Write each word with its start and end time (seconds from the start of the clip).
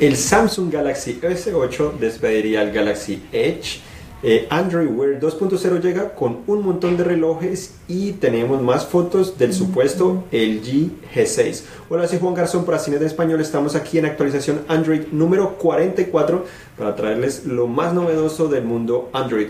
El 0.00 0.16
Samsung 0.16 0.72
Galaxy 0.72 1.20
S8 1.20 1.98
despediría 1.98 2.62
el 2.62 2.72
Galaxy 2.72 3.22
Edge. 3.32 3.80
Eh, 4.22 4.46
Android 4.48 4.88
Wear 4.88 5.20
2.0 5.20 5.78
llega 5.82 6.14
con 6.14 6.38
un 6.46 6.62
montón 6.62 6.96
de 6.96 7.04
relojes 7.04 7.74
y 7.86 8.12
tenemos 8.12 8.62
más 8.62 8.86
fotos 8.86 9.36
del 9.36 9.52
supuesto 9.52 10.24
LG 10.32 11.12
G6. 11.14 11.64
Hola, 11.90 12.08
soy 12.08 12.18
Juan 12.18 12.32
Garzón 12.32 12.64
para 12.64 12.78
Cines 12.78 13.00
de 13.00 13.06
Español. 13.06 13.42
Estamos 13.42 13.74
aquí 13.74 13.98
en 13.98 14.06
actualización 14.06 14.62
Android 14.68 15.02
número 15.12 15.58
44 15.58 16.46
para 16.78 16.96
traerles 16.96 17.44
lo 17.44 17.66
más 17.66 17.92
novedoso 17.92 18.48
del 18.48 18.64
mundo 18.64 19.10
Android. 19.12 19.48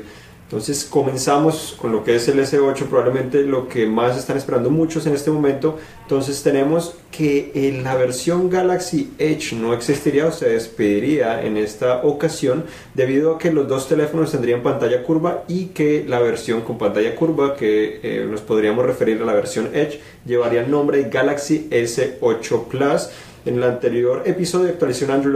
Entonces 0.50 0.84
comenzamos 0.84 1.76
con 1.80 1.92
lo 1.92 2.02
que 2.02 2.16
es 2.16 2.26
el 2.26 2.40
S8, 2.40 2.86
probablemente 2.86 3.44
lo 3.44 3.68
que 3.68 3.86
más 3.86 4.18
están 4.18 4.36
esperando 4.36 4.68
muchos 4.68 5.06
en 5.06 5.14
este 5.14 5.30
momento. 5.30 5.78
Entonces 6.02 6.42
tenemos 6.42 6.96
que 7.12 7.80
la 7.84 7.94
versión 7.94 8.50
Galaxy 8.50 9.12
Edge 9.16 9.54
no 9.54 9.72
existiría 9.72 10.26
o 10.26 10.32
se 10.32 10.48
despediría 10.48 11.40
en 11.44 11.56
esta 11.56 12.02
ocasión 12.02 12.64
debido 12.94 13.36
a 13.36 13.38
que 13.38 13.52
los 13.52 13.68
dos 13.68 13.86
teléfonos 13.86 14.32
tendrían 14.32 14.64
pantalla 14.64 15.04
curva 15.04 15.44
y 15.46 15.66
que 15.66 16.04
la 16.04 16.18
versión 16.18 16.62
con 16.62 16.78
pantalla 16.78 17.14
curva, 17.14 17.54
que 17.54 18.00
eh, 18.02 18.26
nos 18.28 18.40
podríamos 18.40 18.84
referir 18.84 19.22
a 19.22 19.26
la 19.26 19.34
versión 19.34 19.70
Edge, 19.72 20.00
llevaría 20.26 20.62
el 20.62 20.70
nombre 20.72 21.08
Galaxy 21.08 21.68
S8 21.70 22.64
Plus 22.64 23.08
en 23.46 23.56
el 23.56 23.62
anterior 23.62 24.22
episodio 24.26 24.66
de 24.66 24.72
actualización 24.72 25.10
Android 25.10 25.34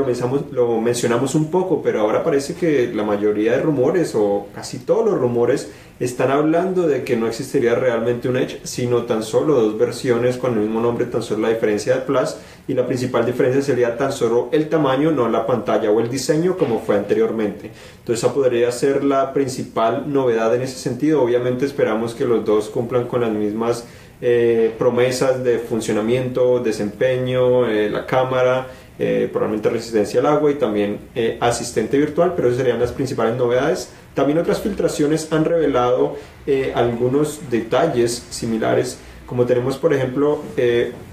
lo 0.52 0.80
mencionamos, 0.80 1.34
un 1.34 1.50
poco, 1.50 1.82
pero 1.82 2.00
ahora 2.00 2.22
parece 2.22 2.54
que 2.54 2.92
la 2.94 3.02
mayoría 3.02 3.52
de 3.52 3.62
rumores 3.62 4.14
o 4.14 4.48
casi 4.54 4.78
todos 4.78 5.06
los 5.06 5.18
rumores 5.18 5.70
están 6.00 6.30
hablando 6.30 6.86
de 6.88 7.04
que 7.04 7.16
no 7.16 7.28
existiría 7.28 7.76
realmente 7.76 8.28
un 8.28 8.36
Edge, 8.36 8.60
sino 8.64 9.04
tan 9.04 9.22
solo 9.22 9.54
dos 9.54 9.78
versiones 9.78 10.36
con 10.36 10.54
el 10.54 10.60
mismo 10.60 10.80
nombre, 10.80 11.06
tan 11.06 11.22
solo 11.22 11.42
la 11.42 11.54
diferencia 11.54 11.94
de 11.94 12.00
Plus 12.02 12.36
y 12.66 12.74
la 12.74 12.86
principal 12.86 13.24
diferencia 13.24 13.62
sería 13.62 13.96
tan 13.96 14.12
solo 14.12 14.48
el 14.52 14.68
tamaño, 14.68 15.12
no 15.12 15.28
la 15.28 15.46
pantalla 15.46 15.90
o 15.90 16.00
el 16.00 16.10
diseño 16.10 16.56
como 16.58 16.80
fue 16.80 16.96
anteriormente. 16.96 17.70
Entonces 18.00 18.24
esa 18.24 18.34
podría 18.34 18.72
ser 18.72 19.04
la 19.04 19.32
principal 19.32 20.12
novedad 20.12 20.54
en 20.54 20.62
ese 20.62 20.78
sentido. 20.78 21.22
Obviamente 21.22 21.64
esperamos 21.64 22.14
que 22.14 22.24
los 22.24 22.44
dos 22.44 22.68
cumplan 22.70 23.06
con 23.06 23.20
las 23.20 23.30
mismas 23.30 23.84
eh, 24.20 24.72
promesas 24.78 25.42
de 25.42 25.58
funcionamiento, 25.58 26.60
desempeño, 26.60 27.68
eh, 27.68 27.90
la 27.90 28.06
cámara, 28.06 28.68
eh, 28.98 29.28
probablemente 29.30 29.68
resistencia 29.70 30.20
al 30.20 30.26
agua 30.26 30.52
y 30.52 30.54
también 30.54 31.00
asistente 31.40 31.98
virtual, 31.98 32.34
pero 32.36 32.48
esas 32.48 32.58
serían 32.58 32.78
las 32.78 32.92
principales 32.92 33.36
novedades. 33.36 33.90
También 34.14 34.38
otras 34.38 34.60
filtraciones 34.60 35.32
han 35.32 35.44
revelado 35.44 36.16
algunos 36.74 37.50
detalles 37.50 38.24
similares, 38.30 38.98
como 39.26 39.46
tenemos 39.46 39.78
por 39.78 39.92
ejemplo 39.92 40.42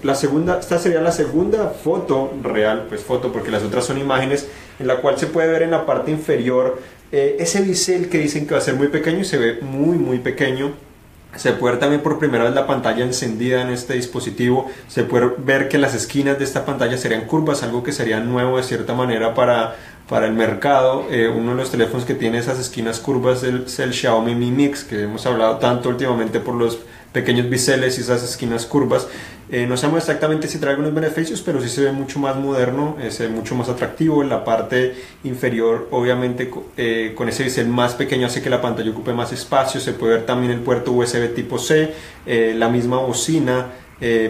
la 0.04 0.14
segunda, 0.14 0.60
esta 0.60 0.78
sería 0.78 1.02
la 1.02 1.12
segunda 1.12 1.70
foto 1.70 2.32
real, 2.44 2.86
pues 2.88 3.02
foto 3.02 3.32
porque 3.34 3.50
las 3.50 3.64
otras 3.64 3.86
son 3.86 3.98
imágenes, 3.98 4.48
en 4.80 4.86
la 4.86 4.98
cual 4.98 5.18
se 5.18 5.26
puede 5.26 5.48
ver 5.50 5.64
en 5.64 5.72
la 5.72 5.88
parte 5.88 6.12
inferior 6.12 6.80
ese 7.12 7.62
bisel 7.62 8.10
que 8.10 8.20
dicen 8.20 8.46
que 8.46 8.54
va 8.54 8.60
a 8.60 8.64
ser 8.64 8.76
muy 8.76 8.90
pequeño 8.90 9.22
y 9.22 9.26
se 9.26 9.40
ve 9.40 9.58
muy 9.62 9.98
muy 9.98 10.20
pequeño 10.20 10.91
se 11.36 11.54
puede 11.54 11.74
ver 11.74 11.80
también 11.80 12.02
por 12.02 12.20
primera 12.20 12.44
vez 12.44 12.54
la 12.54 12.68
pantalla 12.68 13.06
encendida 13.06 13.62
en 13.62 13.70
este 13.70 13.94
dispositivo. 13.94 14.70
Se 14.88 15.04
puede 15.04 15.32
ver 15.38 15.70
que 15.70 15.78
las 15.78 15.96
esquinas 15.96 16.38
de 16.38 16.44
esta 16.44 16.66
pantalla 16.66 16.98
serían 16.98 17.26
curvas, 17.26 17.64
algo 17.64 17.84
que 17.84 17.94
sería 17.94 18.20
nuevo 18.20 18.58
de 18.58 18.64
cierta 18.64 18.94
manera 18.94 19.34
para, 19.34 19.76
para 20.10 20.28
el 20.28 20.34
mercado. 20.34 21.06
Eh, 21.10 21.30
uno 21.30 21.52
de 21.52 21.58
los 21.58 21.72
teléfonos 21.72 22.06
que 22.06 22.16
tiene 22.16 22.38
esas 22.38 22.60
esquinas 22.60 23.00
curvas 23.00 23.44
es 23.44 23.80
el, 23.80 23.94
Xiaomi 23.94 24.36
Mi 24.36 24.52
Mix, 24.52 24.84
que 24.84 25.04
hemos 25.04 25.26
hablado 25.26 25.58
tanto 25.58 25.90
últimamente 25.90 26.42
por 26.42 26.56
los 26.56 26.80
pequeños 27.12 27.50
biseles 27.50 27.98
y 27.98 28.02
esas 28.02 28.24
esquinas 28.24 28.66
curvas. 28.66 29.08
Eh, 29.52 29.66
no 29.68 29.76
sabemos 29.76 30.04
exactamente 30.04 30.48
si 30.48 30.60
trae 30.60 30.72
algunos 30.72 30.94
beneficios, 30.94 31.42
pero 31.42 31.62
sí 31.62 31.68
se 31.68 31.82
ve 31.84 31.92
mucho 31.92 32.20
más 32.20 32.38
moderno, 32.38 32.96
eh, 33.02 33.12
se 33.12 33.28
ve 33.28 33.30
mucho 33.30 33.54
más 33.54 33.68
atractivo. 33.68 34.24
En 34.24 34.30
la 34.30 34.46
parte 34.46 34.96
inferior, 35.26 35.90
obviamente, 35.92 36.50
eh, 36.78 37.14
con 37.16 37.28
ese 37.28 37.44
bisel 37.44 37.68
más 37.68 37.96
pequeño 37.96 38.28
hace 38.28 38.42
que 38.42 38.50
la 38.50 38.62
pantalla 38.62 38.92
ocupe 38.92 39.14
más 39.14 39.34
espacio. 39.34 39.82
Se 39.82 39.92
puede 39.92 40.14
ver 40.16 40.26
también 40.26 40.54
el 40.54 40.62
puerto 40.62 40.94
USB 40.94 41.34
tipo 41.36 41.60
C, 41.60 41.94
la 42.26 42.70
misma 42.70 42.98
bocina 43.00 43.68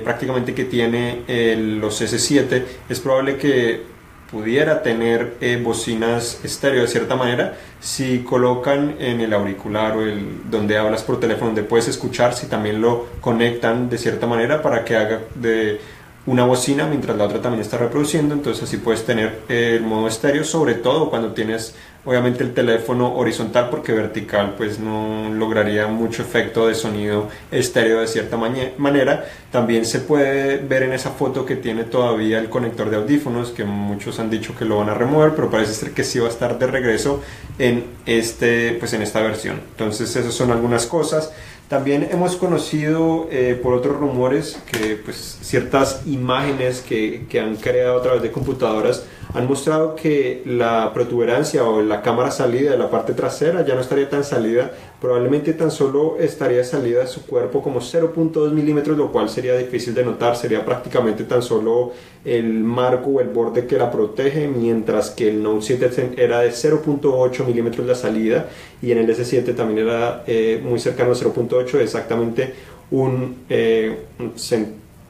prácticamente 0.03 0.53
que 0.53 0.65
tiene 0.65 1.21
los 1.55 2.01
S7. 2.01 2.63
Es 2.89 2.99
probable 2.99 3.37
que 3.37 3.90
pudiera 4.31 4.81
tener 4.81 5.35
eh, 5.41 5.61
bocinas 5.61 6.39
estéreo 6.43 6.83
de 6.83 6.87
cierta 6.87 7.15
manera 7.15 7.57
si 7.81 8.19
colocan 8.19 8.95
en 8.99 9.19
el 9.19 9.33
auricular 9.33 9.97
o 9.97 10.03
el 10.03 10.49
donde 10.49 10.77
hablas 10.77 11.03
por 11.03 11.19
teléfono 11.19 11.47
donde 11.47 11.63
puedes 11.63 11.89
escuchar 11.89 12.33
si 12.33 12.47
también 12.47 12.81
lo 12.81 13.07
conectan 13.19 13.89
de 13.89 13.97
cierta 13.97 14.27
manera 14.27 14.61
para 14.61 14.85
que 14.85 14.95
haga 14.95 15.19
de 15.35 15.81
una 16.25 16.45
bocina 16.45 16.85
mientras 16.85 17.17
la 17.17 17.25
otra 17.25 17.41
también 17.41 17.61
está 17.61 17.77
reproduciendo. 17.77 18.33
Entonces 18.33 18.63
así 18.63 18.77
puedes 18.77 19.05
tener 19.05 19.41
el 19.49 19.81
modo 19.81 20.07
estéreo 20.07 20.43
sobre 20.43 20.75
todo 20.75 21.09
cuando 21.09 21.33
tienes 21.33 21.75
obviamente 22.03 22.43
el 22.43 22.53
teléfono 22.53 23.15
horizontal 23.15 23.69
porque 23.69 23.93
vertical 23.93 24.55
pues 24.57 24.79
no 24.79 25.29
lograría 25.33 25.87
mucho 25.87 26.23
efecto 26.23 26.67
de 26.67 26.75
sonido 26.75 27.29
estéreo 27.51 28.01
de 28.01 28.07
cierta 28.07 28.37
manera. 28.37 29.25
También 29.51 29.85
se 29.85 29.99
puede 29.99 30.57
ver 30.57 30.83
en 30.83 30.93
esa 30.93 31.11
foto 31.11 31.45
que 31.45 31.55
tiene 31.55 31.83
todavía 31.83 32.39
el 32.39 32.49
conector 32.49 32.89
de 32.89 32.97
audífonos 32.97 33.49
que 33.49 33.63
muchos 33.63 34.19
han 34.19 34.29
dicho 34.29 34.55
que 34.57 34.65
lo 34.65 34.77
van 34.77 34.89
a 34.89 34.93
remover, 34.93 35.33
pero 35.35 35.49
parece 35.49 35.73
ser 35.73 35.91
que 35.91 36.03
sí 36.03 36.19
va 36.19 36.27
a 36.27 36.31
estar 36.31 36.57
de 36.57 36.67
regreso 36.67 37.21
en 37.59 37.83
este 38.05 38.75
pues 38.79 38.93
en 38.93 39.01
esta 39.01 39.21
versión. 39.21 39.61
Entonces 39.71 40.15
esas 40.15 40.33
son 40.33 40.51
algunas 40.51 40.87
cosas. 40.87 41.31
También 41.67 42.09
hemos 42.11 42.35
conocido 42.35 43.29
eh, 43.31 43.57
por 43.61 43.73
otros 43.73 43.95
rumores 43.95 44.59
que 44.69 44.97
pues, 44.97 45.37
ciertas 45.41 46.01
imágenes 46.05 46.81
que, 46.81 47.25
que, 47.29 47.39
han 47.39 47.55
creado 47.55 47.97
a 47.97 48.01
través 48.01 48.21
de 48.21 48.29
computadoras 48.29 49.05
han 49.33 49.47
mostrado 49.47 49.95
que 49.95 50.41
la 50.45 50.91
protuberancia 50.93 51.63
o 51.63 51.81
la 51.81 52.01
cámara 52.01 52.31
salida 52.31 52.71
de 52.71 52.77
la 52.77 52.89
parte 52.89 53.13
trasera 53.13 53.65
ya 53.65 53.75
no 53.75 53.81
estaría 53.81 54.09
tan 54.09 54.23
salida, 54.23 54.71
probablemente 54.99 55.53
tan 55.53 55.71
solo 55.71 56.17
estaría 56.19 56.63
salida 56.63 56.99
de 56.99 57.07
su 57.07 57.25
cuerpo 57.25 57.61
como 57.61 57.79
0.2 57.79 58.51
milímetros, 58.51 58.97
lo 58.97 59.11
cual 59.11 59.29
sería 59.29 59.55
difícil 59.55 59.93
de 59.93 60.03
notar, 60.03 60.35
sería 60.35 60.65
prácticamente 60.65 61.23
tan 61.23 61.41
solo 61.41 61.93
el 62.25 62.53
marco 62.63 63.11
o 63.11 63.21
el 63.21 63.29
borde 63.29 63.65
que 63.65 63.77
la 63.77 63.89
protege, 63.89 64.47
mientras 64.47 65.11
que 65.11 65.29
el 65.29 65.41
Note 65.41 65.61
7 65.61 66.13
era 66.17 66.41
de 66.41 66.49
0.8 66.49 67.45
milímetros 67.45 67.87
la 67.87 67.95
salida 67.95 68.47
y 68.81 68.91
en 68.91 68.97
el 68.97 69.09
S7 69.09 69.55
también 69.55 69.87
era 69.87 70.23
eh, 70.27 70.61
muy 70.63 70.79
cercano 70.79 71.11
a 71.11 71.15
0.8 71.15 71.75
exactamente 71.79 72.53
un, 72.91 73.45
eh, 73.49 73.97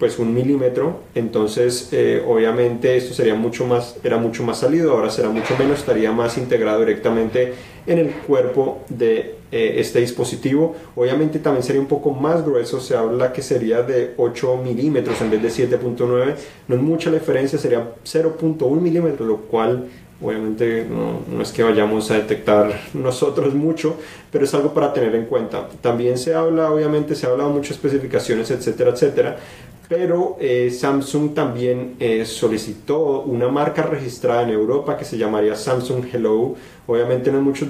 pues 0.02 0.18
un 0.18 0.34
milímetro, 0.34 1.02
entonces 1.14 1.90
eh, 1.92 2.24
obviamente 2.28 2.98
esto 2.98 3.14
sería 3.14 3.36
mucho 3.36 3.68
más, 3.68 3.98
era 4.04 4.18
mucho 4.18 4.42
más 4.42 4.58
salido, 4.58 4.94
ahora 4.94 5.12
será 5.12 5.30
mucho 5.30 5.56
menos, 5.60 5.78
estaría 5.78 6.12
más 6.12 6.40
integrado 6.40 6.80
directamente 6.80 7.54
en 7.86 8.00
el 8.00 8.10
cuerpo 8.10 8.80
de 8.90 9.36
eh, 9.52 9.76
este 9.78 10.00
dispositivo. 10.00 10.76
Obviamente 10.96 11.38
también 11.38 11.62
sería 11.62 11.80
un 11.80 11.88
poco 11.88 12.10
más 12.10 12.44
grueso, 12.44 12.82
se 12.82 12.98
habla 12.98 13.32
que 13.32 13.44
sería 13.44 13.84
de 13.84 14.16
8 14.18 14.58
milímetros 14.64 15.22
en 15.22 15.30
vez 15.30 15.44
de 15.44 15.68
7.9, 15.68 16.36
no 16.68 16.76
es 16.76 16.82
mucha 16.82 17.12
la 17.12 17.20
diferencia, 17.20 17.60
sería 17.60 17.94
0.1 18.04 18.82
milímetros, 18.82 19.28
lo 19.28 19.38
cual 19.42 19.88
Obviamente 20.22 20.86
no, 20.88 21.42
es 21.42 21.52
que 21.52 21.64
vayamos 21.64 22.12
a 22.12 22.16
detectar 22.16 22.80
nosotros 22.94 23.56
mucho, 23.56 23.96
pero 24.32 24.46
es 24.46 24.54
algo 24.54 24.74
para 24.74 24.94
tener 24.94 25.16
en 25.16 25.26
cuenta. 25.26 25.68
También 25.82 26.18
se 26.18 26.34
habla, 26.34 26.72
obviamente 26.72 27.16
se 27.16 27.26
ha 27.26 27.32
hablado 27.32 27.50
muchas 27.50 27.72
especificaciones, 27.72 28.52
etcétera, 28.52 28.92
etcétera, 28.92 29.38
pero 29.92 30.38
eh, 30.40 30.72
Samsung 30.72 31.34
también 31.34 31.96
eh, 32.00 32.26
solicitó 32.26 33.24
una 33.24 33.50
marca 33.50 33.82
registrada 33.82 34.44
en 34.44 34.52
Europa 34.52 34.96
que 34.96 35.04
se 35.04 35.18
llamaría 35.18 35.54
Samsung 35.56 36.06
Hello. 36.14 36.56
Obviamente 36.88 37.30
no 37.30 37.40
hay 37.40 37.44
muchos 37.44 37.68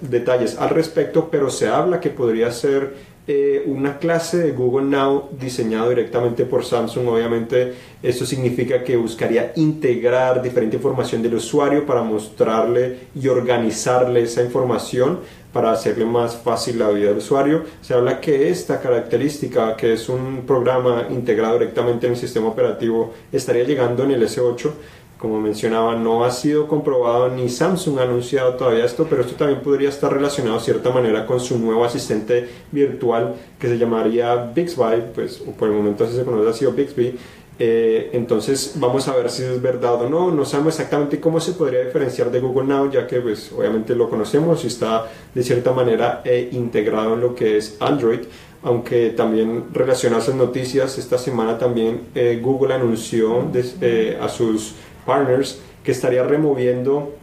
detalles 0.00 0.58
al 0.58 0.70
respecto, 0.70 1.28
pero 1.30 1.48
se 1.48 1.68
habla 1.68 2.00
que 2.00 2.10
podría 2.10 2.50
ser 2.50 2.94
eh, 3.32 3.62
una 3.64 3.98
clase 3.98 4.38
de 4.38 4.50
Google 4.50 4.86
Now 4.86 5.28
diseñado 5.38 5.90
directamente 5.90 6.44
por 6.44 6.64
Samsung. 6.64 7.06
Obviamente 7.06 7.74
esto 8.02 8.26
significa 8.26 8.82
que 8.82 8.96
buscaría 8.96 9.52
integrar 9.54 10.42
diferente 10.42 10.74
información 10.74 11.22
del 11.22 11.34
usuario 11.34 11.86
para 11.86 12.02
mostrarle 12.02 12.98
y 13.14 13.28
organizarle 13.28 14.22
esa 14.22 14.42
información 14.42 15.20
para 15.52 15.70
hacerle 15.70 16.06
más 16.06 16.38
fácil 16.38 16.80
la 16.80 16.88
vida 16.90 17.10
del 17.10 17.18
usuario. 17.18 17.62
Se 17.80 17.94
habla 17.94 18.20
que 18.20 18.50
esta 18.50 18.80
característica, 18.80 19.76
que 19.76 19.92
es 19.92 20.08
un 20.08 20.42
programa 20.44 21.06
integrado 21.10 21.56
directamente 21.56 22.08
en 22.08 22.14
el 22.14 22.18
sistema 22.18 22.48
operativo, 22.48 23.14
estaría 23.30 23.62
llegando 23.62 24.02
en 24.02 24.10
el 24.10 24.22
S8 24.24 24.72
como 25.20 25.38
mencionaba, 25.38 25.94
no 25.96 26.24
ha 26.24 26.30
sido 26.30 26.66
comprobado 26.66 27.28
ni 27.28 27.50
Samsung 27.50 27.98
ha 27.98 28.04
anunciado 28.04 28.54
todavía 28.54 28.86
esto, 28.86 29.06
pero 29.08 29.20
esto 29.20 29.34
también 29.34 29.60
podría 29.60 29.90
estar 29.90 30.10
relacionado 30.10 30.56
de 30.56 30.64
cierta 30.64 30.90
manera 30.90 31.26
con 31.26 31.38
su 31.38 31.58
nuevo 31.58 31.84
asistente 31.84 32.48
virtual 32.72 33.34
que 33.58 33.68
se 33.68 33.76
llamaría 33.76 34.34
Bixby, 34.34 35.12
pues 35.14 35.36
por 35.58 35.68
el 35.68 35.74
momento 35.74 36.04
así 36.04 36.16
se 36.16 36.24
conoce, 36.24 36.48
ha 36.48 36.52
sido 36.54 36.72
Bixby. 36.72 37.18
Eh, 37.58 38.08
entonces 38.14 38.72
vamos 38.76 39.06
a 39.08 39.14
ver 39.14 39.28
si 39.28 39.42
es 39.42 39.60
verdad 39.60 40.00
o 40.00 40.08
no. 40.08 40.30
No 40.30 40.46
sabemos 40.46 40.72
exactamente 40.72 41.20
cómo 41.20 41.38
se 41.38 41.52
podría 41.52 41.84
diferenciar 41.84 42.30
de 42.30 42.40
Google 42.40 42.64
Now, 42.64 42.90
ya 42.90 43.06
que 43.06 43.20
pues 43.20 43.52
obviamente 43.52 43.94
lo 43.94 44.08
conocemos 44.08 44.64
y 44.64 44.68
está 44.68 45.06
de 45.34 45.42
cierta 45.42 45.70
manera 45.72 46.22
eh, 46.24 46.48
integrado 46.52 47.12
en 47.12 47.20
lo 47.20 47.34
que 47.34 47.58
es 47.58 47.76
Android 47.80 48.20
aunque 48.62 49.08
también 49.10 49.68
relacionadas 49.72 50.28
a 50.28 50.34
noticias, 50.34 50.98
esta 50.98 51.16
semana 51.16 51.56
también 51.56 52.08
eh, 52.14 52.38
Google 52.42 52.74
anunció 52.74 53.48
a 54.20 54.28
sus 54.28 54.74
Partners 55.04 55.60
que 55.84 55.92
estaría 55.92 56.22
removiendo 56.22 57.14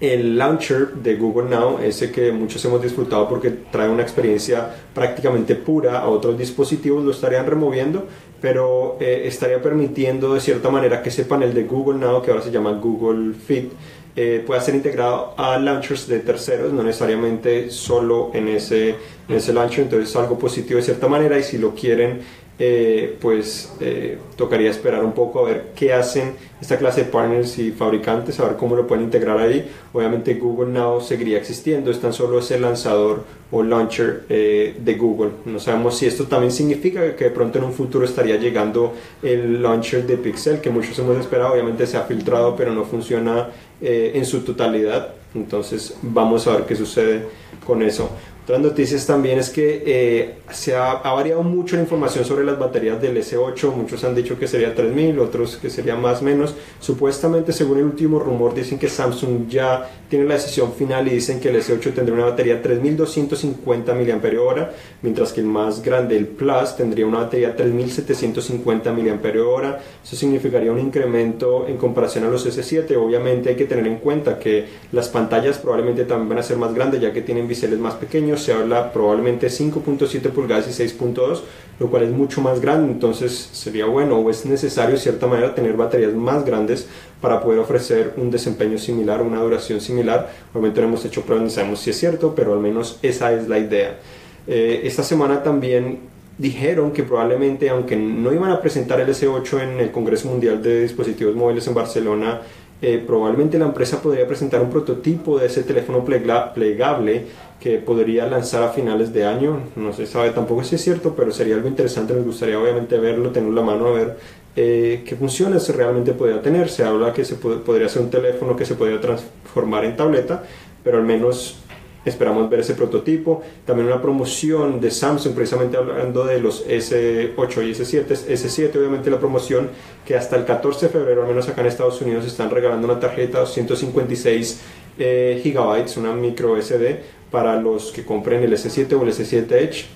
el 0.00 0.38
launcher 0.38 0.90
de 0.94 1.16
Google 1.16 1.50
Now, 1.50 1.80
ese 1.82 2.12
que 2.12 2.30
muchos 2.30 2.64
hemos 2.64 2.80
disfrutado 2.80 3.28
porque 3.28 3.50
trae 3.50 3.88
una 3.88 4.02
experiencia 4.02 4.72
prácticamente 4.94 5.56
pura 5.56 5.98
a 5.98 6.08
otros 6.08 6.38
dispositivos, 6.38 7.04
lo 7.04 7.10
estarían 7.10 7.46
removiendo, 7.46 8.06
pero 8.40 8.96
eh, 9.00 9.22
estaría 9.26 9.60
permitiendo 9.60 10.34
de 10.34 10.40
cierta 10.40 10.70
manera 10.70 11.02
que 11.02 11.08
ese 11.08 11.24
panel 11.24 11.52
de 11.52 11.64
Google 11.64 11.98
Now, 11.98 12.22
que 12.22 12.30
ahora 12.30 12.42
se 12.42 12.52
llama 12.52 12.72
Google 12.72 13.34
Fit, 13.34 13.72
eh, 14.14 14.42
pueda 14.44 14.60
ser 14.60 14.74
integrado 14.74 15.34
a 15.36 15.58
launchers 15.58 16.08
de 16.08 16.20
terceros, 16.20 16.72
no 16.72 16.82
necesariamente 16.82 17.70
solo 17.70 18.30
en 18.34 18.48
ese, 18.48 18.96
en 19.28 19.34
ese 19.36 19.52
launcher, 19.52 19.84
entonces 19.84 20.10
es 20.10 20.16
algo 20.16 20.38
positivo 20.38 20.78
de 20.78 20.84
cierta 20.84 21.08
manera 21.08 21.38
y 21.38 21.42
si 21.42 21.58
lo 21.58 21.74
quieren 21.74 22.20
eh, 22.60 23.16
pues 23.20 23.72
eh, 23.78 24.18
tocaría 24.34 24.68
esperar 24.68 25.04
un 25.04 25.12
poco 25.12 25.38
a 25.38 25.48
ver 25.48 25.68
qué 25.76 25.92
hacen 25.92 26.32
esta 26.60 26.76
clase 26.76 27.04
de 27.04 27.10
partners 27.10 27.56
y 27.58 27.70
fabricantes, 27.70 28.40
a 28.40 28.46
ver 28.46 28.56
cómo 28.56 28.74
lo 28.74 28.84
pueden 28.84 29.04
integrar 29.04 29.38
ahí. 29.38 29.70
Obviamente 29.92 30.34
Google 30.34 30.72
Now 30.72 31.00
seguiría 31.00 31.38
existiendo, 31.38 31.92
es 31.92 32.00
tan 32.00 32.12
solo 32.12 32.40
ese 32.40 32.58
lanzador 32.58 33.22
o 33.52 33.62
launcher 33.62 34.24
eh, 34.28 34.74
de 34.76 34.94
Google. 34.94 35.30
No 35.44 35.60
sabemos 35.60 35.96
si 35.96 36.06
esto 36.06 36.24
también 36.24 36.50
significa 36.50 37.14
que 37.14 37.26
de 37.26 37.30
pronto 37.30 37.58
en 37.58 37.64
un 37.64 37.72
futuro 37.72 38.04
estaría 38.04 38.36
llegando 38.36 38.92
el 39.22 39.62
launcher 39.62 40.04
de 40.04 40.16
Pixel, 40.16 40.60
que 40.60 40.70
muchos 40.70 40.98
hemos 40.98 41.16
esperado, 41.16 41.52
obviamente 41.52 41.86
se 41.86 41.96
ha 41.96 42.02
filtrado, 42.02 42.56
pero 42.56 42.72
no 42.72 42.84
funciona 42.84 43.50
en 43.80 44.24
su 44.26 44.40
totalidad. 44.40 45.14
Entonces 45.32 45.96
vamos 46.02 46.48
a 46.48 46.56
ver 46.56 46.66
qué 46.66 46.74
sucede 46.74 47.22
con 47.64 47.82
eso. 47.82 48.10
Otras 48.48 48.62
noticias 48.62 49.04
también 49.04 49.38
es 49.38 49.50
que 49.50 49.82
eh, 49.84 50.36
se 50.50 50.74
ha, 50.74 50.94
variado 50.94 51.42
mucho 51.42 51.76
la 51.76 51.82
información 51.82 52.24
sobre 52.24 52.46
las 52.46 52.58
baterías 52.58 52.98
del 52.98 53.18
S8. 53.18 53.74
Muchos 53.74 54.02
han 54.04 54.14
dicho 54.14 54.38
que 54.38 54.48
sería 54.48 54.74
3000, 54.74 55.18
otros 55.18 55.58
que 55.58 55.68
sería 55.68 55.96
más 55.96 56.22
menos. 56.22 56.54
Supuestamente, 56.80 57.52
según 57.52 57.76
el 57.76 57.84
último 57.84 58.18
rumor, 58.18 58.54
dicen 58.54 58.78
que 58.78 58.88
Samsung 58.88 59.48
ya 59.50 59.90
tiene 60.08 60.24
la 60.24 60.32
decisión 60.32 60.72
final 60.72 61.06
y 61.08 61.10
dicen 61.10 61.40
que 61.40 61.50
el 61.50 61.56
S8 61.56 61.92
tendría 61.92 62.14
una 62.14 62.24
batería 62.24 62.54
de 62.54 62.62
3250 62.62 63.92
mAh, 63.92 64.70
mientras 65.02 65.34
que 65.34 65.40
el 65.40 65.46
más 65.46 65.82
grande, 65.82 66.16
el 66.16 66.26
Plus, 66.26 66.74
tendría 66.74 67.06
una 67.06 67.18
batería 67.18 67.48
de 67.48 67.54
3750 67.54 68.92
mAh. 68.94 69.78
Eso 70.02 70.16
significaría 70.16 70.72
un 70.72 70.78
incremento 70.78 71.68
en 71.68 71.76
comparación 71.76 72.24
a 72.24 72.28
los 72.28 72.46
S7. 72.46 72.96
Obviamente 72.96 73.50
hay 73.50 73.56
que 73.56 73.66
tener 73.66 73.86
en 73.86 73.98
cuenta 73.98 74.38
que 74.38 74.64
las 74.92 75.10
pantallas 75.10 75.58
probablemente 75.58 76.06
también 76.06 76.30
van 76.30 76.38
a 76.38 76.42
ser 76.42 76.56
más 76.56 76.72
grandes 76.72 77.02
ya 77.02 77.12
que 77.12 77.20
tienen 77.20 77.46
biseles 77.46 77.78
más 77.78 77.92
pequeños 77.96 78.37
se 78.38 78.52
habla 78.52 78.92
probablemente 78.92 79.48
5.7 79.48 80.30
pulgadas 80.30 80.66
y 80.68 80.82
6.2, 80.82 81.40
lo 81.78 81.90
cual 81.90 82.04
es 82.04 82.10
mucho 82.10 82.40
más 82.40 82.60
grande, 82.60 82.92
entonces 82.92 83.50
sería 83.52 83.86
bueno 83.86 84.18
o 84.18 84.30
es 84.30 84.46
necesario 84.46 84.94
de 84.94 85.00
cierta 85.00 85.26
manera 85.26 85.54
tener 85.54 85.74
baterías 85.74 86.14
más 86.14 86.44
grandes 86.44 86.88
para 87.20 87.40
poder 87.42 87.60
ofrecer 87.60 88.14
un 88.16 88.30
desempeño 88.30 88.78
similar, 88.78 89.22
una 89.22 89.40
duración 89.40 89.80
similar. 89.80 90.30
Obviamente 90.52 90.80
no 90.80 90.88
hemos 90.88 91.04
hecho 91.04 91.22
pruebas 91.22 91.44
ni 91.44 91.50
sabemos 91.50 91.80
si 91.80 91.90
es 91.90 91.98
cierto, 91.98 92.34
pero 92.34 92.52
al 92.52 92.60
menos 92.60 92.98
esa 93.02 93.32
es 93.32 93.48
la 93.48 93.58
idea. 93.58 93.98
Eh, 94.46 94.80
esta 94.84 95.02
semana 95.02 95.42
también 95.42 95.98
dijeron 96.38 96.92
que 96.92 97.02
probablemente, 97.02 97.68
aunque 97.68 97.96
no 97.96 98.32
iban 98.32 98.50
a 98.50 98.60
presentar 98.60 99.00
el 99.00 99.08
S8 99.08 99.60
en 99.60 99.80
el 99.80 99.90
Congreso 99.90 100.28
Mundial 100.28 100.62
de 100.62 100.82
Dispositivos 100.82 101.34
Móviles 101.34 101.66
en 101.66 101.74
Barcelona, 101.74 102.40
eh, 102.80 103.02
probablemente 103.04 103.58
la 103.58 103.66
empresa 103.66 104.00
podría 104.00 104.26
presentar 104.26 104.60
un 104.60 104.70
prototipo 104.70 105.38
de 105.38 105.46
ese 105.46 105.64
teléfono 105.64 106.04
plegable 106.04 107.26
que 107.60 107.78
podría 107.78 108.26
lanzar 108.26 108.62
a 108.62 108.68
finales 108.68 109.12
de 109.12 109.24
año. 109.24 109.60
No 109.74 109.92
se 109.92 110.06
sabe 110.06 110.30
tampoco 110.30 110.62
si 110.62 110.76
es 110.76 110.82
cierto, 110.82 111.14
pero 111.16 111.32
sería 111.32 111.56
algo 111.56 111.68
interesante. 111.68 112.14
Nos 112.14 112.24
gustaría 112.24 112.58
obviamente 112.58 112.98
verlo, 112.98 113.30
tener 113.30 113.52
la 113.52 113.62
mano 113.62 113.88
a 113.88 113.92
ver 113.92 114.16
eh, 114.54 115.02
qué 115.04 115.16
funciones 115.16 115.68
realmente 115.74 116.12
podría 116.12 116.40
tener. 116.40 116.68
Se 116.68 116.84
habla 116.84 117.12
que 117.12 117.24
se 117.24 117.34
podría 117.34 117.88
ser 117.88 118.02
un 118.02 118.10
teléfono 118.10 118.56
que 118.56 118.64
se 118.64 118.74
podría 118.74 119.00
transformar 119.00 119.84
en 119.84 119.96
tableta, 119.96 120.44
pero 120.84 120.98
al 120.98 121.04
menos 121.04 121.58
esperamos 122.04 122.48
ver 122.48 122.60
ese 122.60 122.74
prototipo. 122.74 123.42
También 123.64 123.88
una 123.88 124.00
promoción 124.00 124.80
de 124.80 124.90
Samsung, 124.90 125.34
precisamente 125.34 125.76
hablando 125.76 126.24
de 126.24 126.40
los 126.40 126.66
S8 126.66 127.66
y 127.66 127.72
S7. 127.72 128.06
S7, 128.06 128.76
obviamente 128.76 129.10
la 129.10 129.18
promoción 129.18 129.70
que 130.04 130.16
hasta 130.16 130.36
el 130.36 130.44
14 130.44 130.86
de 130.86 130.92
febrero, 130.92 131.22
al 131.22 131.28
menos 131.28 131.48
acá 131.48 131.60
en 131.60 131.68
Estados 131.68 132.00
Unidos, 132.00 132.26
están 132.26 132.50
regalando 132.50 132.86
una 132.86 133.00
tarjeta 133.00 133.38
de 133.38 133.44
256 133.44 134.60
eh, 134.98 135.40
gigabytes, 135.42 135.96
una 135.96 136.12
micro 136.12 136.60
SD 136.60 137.18
para 137.30 137.60
los 137.60 137.92
que 137.92 138.04
compren 138.04 138.42
el 138.42 138.52
S7 138.52 138.92
o 138.98 139.02
el 139.02 139.10
S7 139.10 139.52
Edge. 139.52 139.86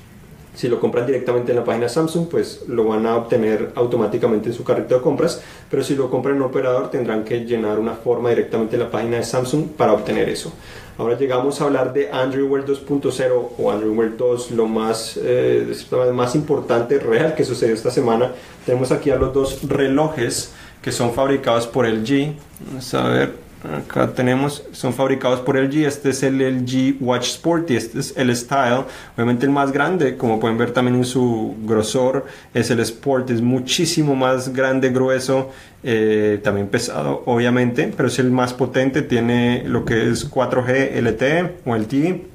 Si 0.55 0.69
lo 0.69 0.79
compran 0.79 1.07
directamente 1.07 1.51
en 1.53 1.57
la 1.57 1.65
página 1.65 1.89
Samsung, 1.89 2.29
pues 2.29 2.65
lo 2.69 2.85
van 2.85 3.07
a 3.07 3.17
obtener 3.17 3.73
automáticamente 3.75 4.51
en 4.51 4.55
su 4.55 4.65
carrito 4.65 4.97
de 4.97 5.01
compras, 5.01 5.43
pero 5.71 5.83
si 5.83 5.95
lo 5.95 6.11
compran 6.11 6.37
en 6.37 6.43
un 6.43 6.49
operador 6.49 6.91
tendrán 6.91 7.25
que 7.25 7.47
llenar 7.47 7.79
una 7.79 7.95
forma 7.95 8.29
directamente 8.29 8.77
en 8.77 8.83
la 8.83 8.91
página 8.91 9.17
de 9.17 9.25
Samsung 9.25 9.69
para 9.69 9.95
obtener 9.95 10.29
eso. 10.29 10.53
Ahora 10.99 11.17
llegamos 11.17 11.61
a 11.61 11.65
hablar 11.65 11.93
de 11.93 12.11
Android 12.11 12.45
Wear 12.45 12.67
2.0 12.67 13.49
o 13.59 13.71
Android 13.71 13.97
Wear 13.97 14.17
2, 14.17 14.51
lo 14.53 14.67
más, 14.67 15.19
eh, 15.23 15.75
más 16.13 16.35
importante 16.35 16.99
real 16.99 17.35
que 17.35 17.45
sucedió 17.45 17.75
esta 17.75 17.91
semana. 17.91 18.33
Tenemos 18.67 18.93
aquí 18.93 19.11
a 19.11 19.17
los 19.17 19.33
dos 19.33 19.61
relojes 19.69 20.53
que 20.83 20.93
son 20.93 21.15
fabricados 21.15 21.67
por 21.67 21.87
LG. 21.87 22.35
Vamos 22.67 22.95
a 22.95 23.09
ver, 23.09 23.35
Acá 23.63 24.09
tenemos, 24.13 24.65
son 24.73 24.93
fabricados 24.93 25.41
por 25.41 25.57
LG, 25.57 25.87
este 25.87 26.11
es 26.11 26.25
el 26.25 26.39
LG 26.39 26.97
Watch 27.01 27.29
Sport 27.29 27.71
y 27.71 27.77
este 27.77 28.01
es 28.01 28.13
el 28.17 28.35
Style, 28.35 28.85
obviamente 29.15 29.47
el 29.47 29.53
más 29.53 29.71
grande, 29.71 30.17
como 30.17 30.41
pueden 30.41 30.59
ver 30.59 30.73
también 30.73 30.97
en 30.97 31.05
su 31.05 31.55
grosor, 31.63 32.27
es 32.53 32.71
el 32.73 32.81
Sport, 32.81 33.31
es 33.31 33.41
muchísimo 33.41 34.17
más 34.17 34.53
grande, 34.53 34.91
grueso, 34.91 35.51
eh, 35.85 36.41
también 36.43 36.67
pesado 36.69 37.23
obviamente, 37.27 37.93
pero 37.97 38.09
es 38.09 38.19
el 38.19 38.33
más 38.33 38.53
potente, 38.53 39.03
tiene 39.03 39.63
lo 39.65 39.85
que 39.85 40.11
es 40.11 40.29
4G 40.29 40.97
LTE 41.01 41.59
o 41.65 41.77
LTE, 41.77 42.33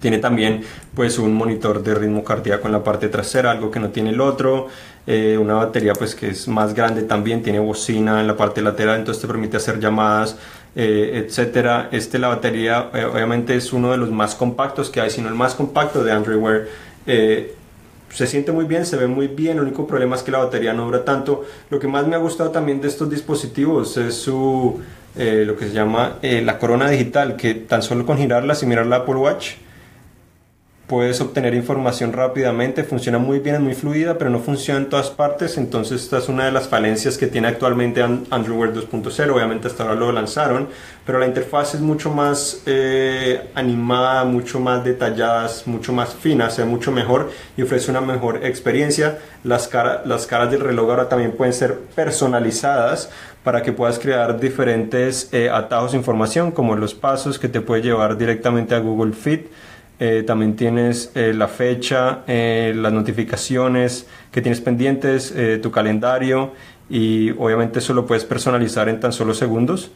tiene 0.00 0.18
también 0.18 0.62
pues 0.94 1.18
un 1.18 1.34
monitor 1.34 1.82
de 1.82 1.94
ritmo 1.94 2.24
cardíaco 2.24 2.66
en 2.66 2.72
la 2.72 2.82
parte 2.82 3.08
trasera, 3.08 3.52
algo 3.52 3.70
que 3.70 3.80
no 3.80 3.90
tiene 3.90 4.10
el 4.10 4.20
otro. 4.20 4.68
Eh, 5.06 5.38
una 5.38 5.54
batería 5.54 5.92
pues 5.92 6.16
que 6.16 6.30
es 6.30 6.48
más 6.48 6.74
grande 6.74 7.02
también, 7.02 7.40
tiene 7.42 7.60
bocina 7.60 8.20
en 8.20 8.26
la 8.26 8.36
parte 8.36 8.60
lateral, 8.60 8.98
entonces 8.98 9.20
te 9.20 9.28
permite 9.28 9.56
hacer 9.56 9.78
llamadas, 9.78 10.36
eh, 10.74 11.22
etcétera. 11.24 11.88
Este 11.92 12.18
la 12.18 12.28
batería 12.28 12.90
eh, 12.92 13.04
obviamente 13.04 13.54
es 13.54 13.72
uno 13.72 13.92
de 13.92 13.98
los 13.98 14.10
más 14.10 14.34
compactos 14.34 14.90
que 14.90 15.00
hay, 15.00 15.10
sino 15.10 15.28
el 15.28 15.34
más 15.34 15.54
compacto 15.54 16.02
de 16.02 16.10
Android 16.10 16.38
Wear. 16.38 16.66
se 17.06 18.26
siente 18.26 18.50
muy 18.50 18.64
bien, 18.64 18.84
se 18.86 18.96
ve 18.96 19.06
muy 19.06 19.28
bien, 19.28 19.58
el 19.58 19.64
único 19.64 19.86
problema 19.86 20.16
es 20.16 20.22
que 20.22 20.32
la 20.32 20.38
batería 20.38 20.72
no 20.72 20.86
dura 20.86 21.04
tanto. 21.04 21.44
Lo 21.70 21.78
que 21.78 21.86
más 21.86 22.06
me 22.06 22.16
ha 22.16 22.18
gustado 22.18 22.50
también 22.50 22.80
de 22.80 22.88
estos 22.88 23.08
dispositivos 23.08 23.96
es 23.98 24.14
su, 24.14 24.80
lo 25.14 25.56
que 25.56 25.68
se 25.68 25.72
llama 25.72 26.18
la 26.22 26.58
corona 26.58 26.90
digital, 26.90 27.36
que 27.36 27.54
tan 27.54 27.82
solo 27.82 28.04
con 28.06 28.16
girarla 28.18 28.56
y 28.60 28.66
mirar 28.66 28.86
la 28.86 28.96
Apple 28.96 29.16
Watch, 29.16 29.54
puedes 30.86 31.20
obtener 31.20 31.54
información 31.54 32.12
rápidamente, 32.12 32.84
funciona 32.84 33.18
muy 33.18 33.40
bien, 33.40 33.56
es 33.56 33.60
muy 33.60 33.74
fluida, 33.74 34.18
pero 34.18 34.30
no 34.30 34.38
funciona 34.38 34.80
en 34.80 34.88
todas 34.88 35.10
partes, 35.10 35.58
entonces 35.58 36.02
esta 36.02 36.18
es 36.18 36.28
una 36.28 36.44
de 36.44 36.52
las 36.52 36.68
falencias 36.68 37.18
que 37.18 37.26
tiene 37.26 37.48
actualmente 37.48 38.02
Android 38.02 38.56
Wear 38.56 38.72
2.0, 38.72 39.30
obviamente 39.30 39.66
hasta 39.66 39.82
ahora 39.82 39.96
lo 39.96 40.12
lanzaron, 40.12 40.68
pero 41.04 41.18
la 41.18 41.26
interfaz 41.26 41.74
es 41.74 41.80
mucho 41.80 42.10
más 42.10 42.62
eh, 42.66 43.50
animada, 43.54 44.24
mucho 44.24 44.60
más 44.60 44.84
detallada, 44.84 45.50
mucho 45.66 45.92
más 45.92 46.14
fina, 46.14 46.50
se 46.50 46.62
ve 46.62 46.68
mucho 46.68 46.92
mejor 46.92 47.30
y 47.56 47.62
ofrece 47.62 47.90
una 47.90 48.00
mejor 48.00 48.44
experiencia. 48.44 49.18
Las, 49.44 49.70
las 50.04 50.26
caras 50.26 50.50
del 50.50 50.60
reloj 50.60 50.90
ahora 50.90 51.08
también 51.08 51.32
pueden 51.32 51.52
ser 51.52 51.78
personalizadas 51.94 53.10
para 53.44 53.62
que 53.62 53.72
puedas 53.72 54.00
crear 54.00 54.40
diferentes 54.40 55.28
eh, 55.32 55.48
atajos 55.48 55.92
de 55.92 55.98
información, 55.98 56.50
como 56.50 56.74
los 56.74 56.94
pasos 56.94 57.38
que 57.38 57.48
te 57.48 57.60
puede 57.60 57.82
llevar 57.82 58.18
directamente 58.18 58.74
a 58.74 58.80
Google 58.80 59.12
Fit, 59.12 59.46
eh, 59.98 60.24
también 60.26 60.56
tienes 60.56 61.10
eh, 61.14 61.32
la 61.32 61.48
fecha, 61.48 62.22
eh, 62.26 62.74
las 62.76 62.92
notificaciones 62.92 64.06
que 64.30 64.42
tienes 64.42 64.60
pendientes, 64.60 65.34
tu 65.62 65.70
calendario 65.70 66.52
y 66.90 67.30
obviamente 67.30 67.78
eso 67.78 67.94
lo 67.94 68.06
puedes 68.06 68.24
personalizar 68.24 68.88
en 68.88 69.00
tan 69.00 69.12
solo 69.12 69.32
segundos. 69.32 69.90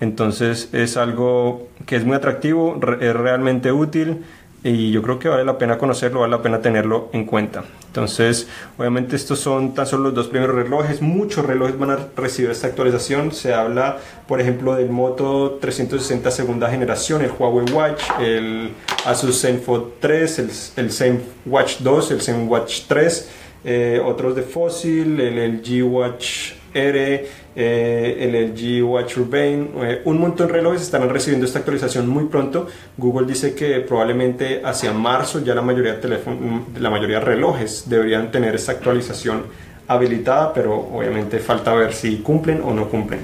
Entonces 0.00 0.70
es 0.72 0.96
algo 0.96 1.68
que 1.86 1.94
es 1.94 2.04
muy 2.04 2.16
atractivo, 2.16 2.80
es 3.00 3.14
realmente 3.14 3.70
útil 3.70 4.24
y 4.62 4.90
yo 4.90 5.02
creo 5.02 5.18
que 5.18 5.28
vale 5.28 5.44
la 5.44 5.56
pena 5.56 5.78
conocerlo, 5.78 6.20
vale 6.20 6.32
la 6.32 6.42
pena 6.42 6.60
tenerlo 6.60 7.08
en 7.12 7.24
cuenta. 7.24 7.64
Entonces, 7.86 8.46
obviamente 8.78 9.16
estos 9.16 9.40
son 9.40 9.74
tan 9.74 9.86
solo 9.86 10.04
los 10.04 10.14
dos 10.14 10.28
primeros 10.28 10.54
relojes, 10.54 11.00
muchos 11.00 11.44
relojes 11.44 11.78
van 11.78 11.90
a 11.90 11.98
recibir 12.16 12.50
esta 12.50 12.66
actualización, 12.66 13.32
se 13.32 13.54
habla 13.54 13.98
por 14.28 14.40
ejemplo 14.40 14.74
del 14.74 14.90
Moto 14.90 15.58
360 15.60 16.30
segunda 16.30 16.70
generación, 16.70 17.22
el 17.22 17.30
Huawei 17.30 17.72
Watch, 17.72 18.02
el 18.20 18.72
Asus 19.06 19.40
ZenFone 19.40 19.84
3, 19.98 20.38
el, 20.38 20.50
el 20.76 20.92
ZenWatch 20.92 21.78
2, 21.78 22.10
el 22.10 22.20
ZenWatch 22.20 22.82
3, 22.86 23.30
eh, 23.64 24.00
otros 24.04 24.36
de 24.36 24.42
Fossil, 24.42 25.20
el 25.20 25.56
LG 25.56 25.84
Watch 25.84 26.59
R, 26.72 27.26
eh, 27.56 28.52
LG 28.52 28.84
Watch 28.84 29.18
Urbane, 29.18 29.68
eh, 29.82 30.02
un 30.04 30.18
montón 30.18 30.46
de 30.48 30.54
relojes 30.54 30.82
estarán 30.82 31.08
recibiendo 31.08 31.46
esta 31.46 31.60
actualización 31.60 32.08
muy 32.08 32.24
pronto. 32.24 32.66
Google 32.96 33.26
dice 33.26 33.54
que 33.54 33.80
probablemente 33.80 34.62
hacia 34.64 34.92
marzo 34.92 35.40
ya 35.40 35.54
la 35.54 35.62
mayoría 35.62 35.94
de, 35.94 36.20
la 36.78 36.90
mayoría 36.90 37.18
de 37.18 37.24
relojes 37.24 37.88
deberían 37.88 38.30
tener 38.30 38.54
esta 38.54 38.72
actualización 38.72 39.44
habilitada, 39.88 40.52
pero 40.54 40.74
obviamente 40.74 41.40
falta 41.40 41.74
ver 41.74 41.92
si 41.92 42.18
cumplen 42.18 42.62
o 42.64 42.72
no 42.72 42.88
cumplen. 42.88 43.20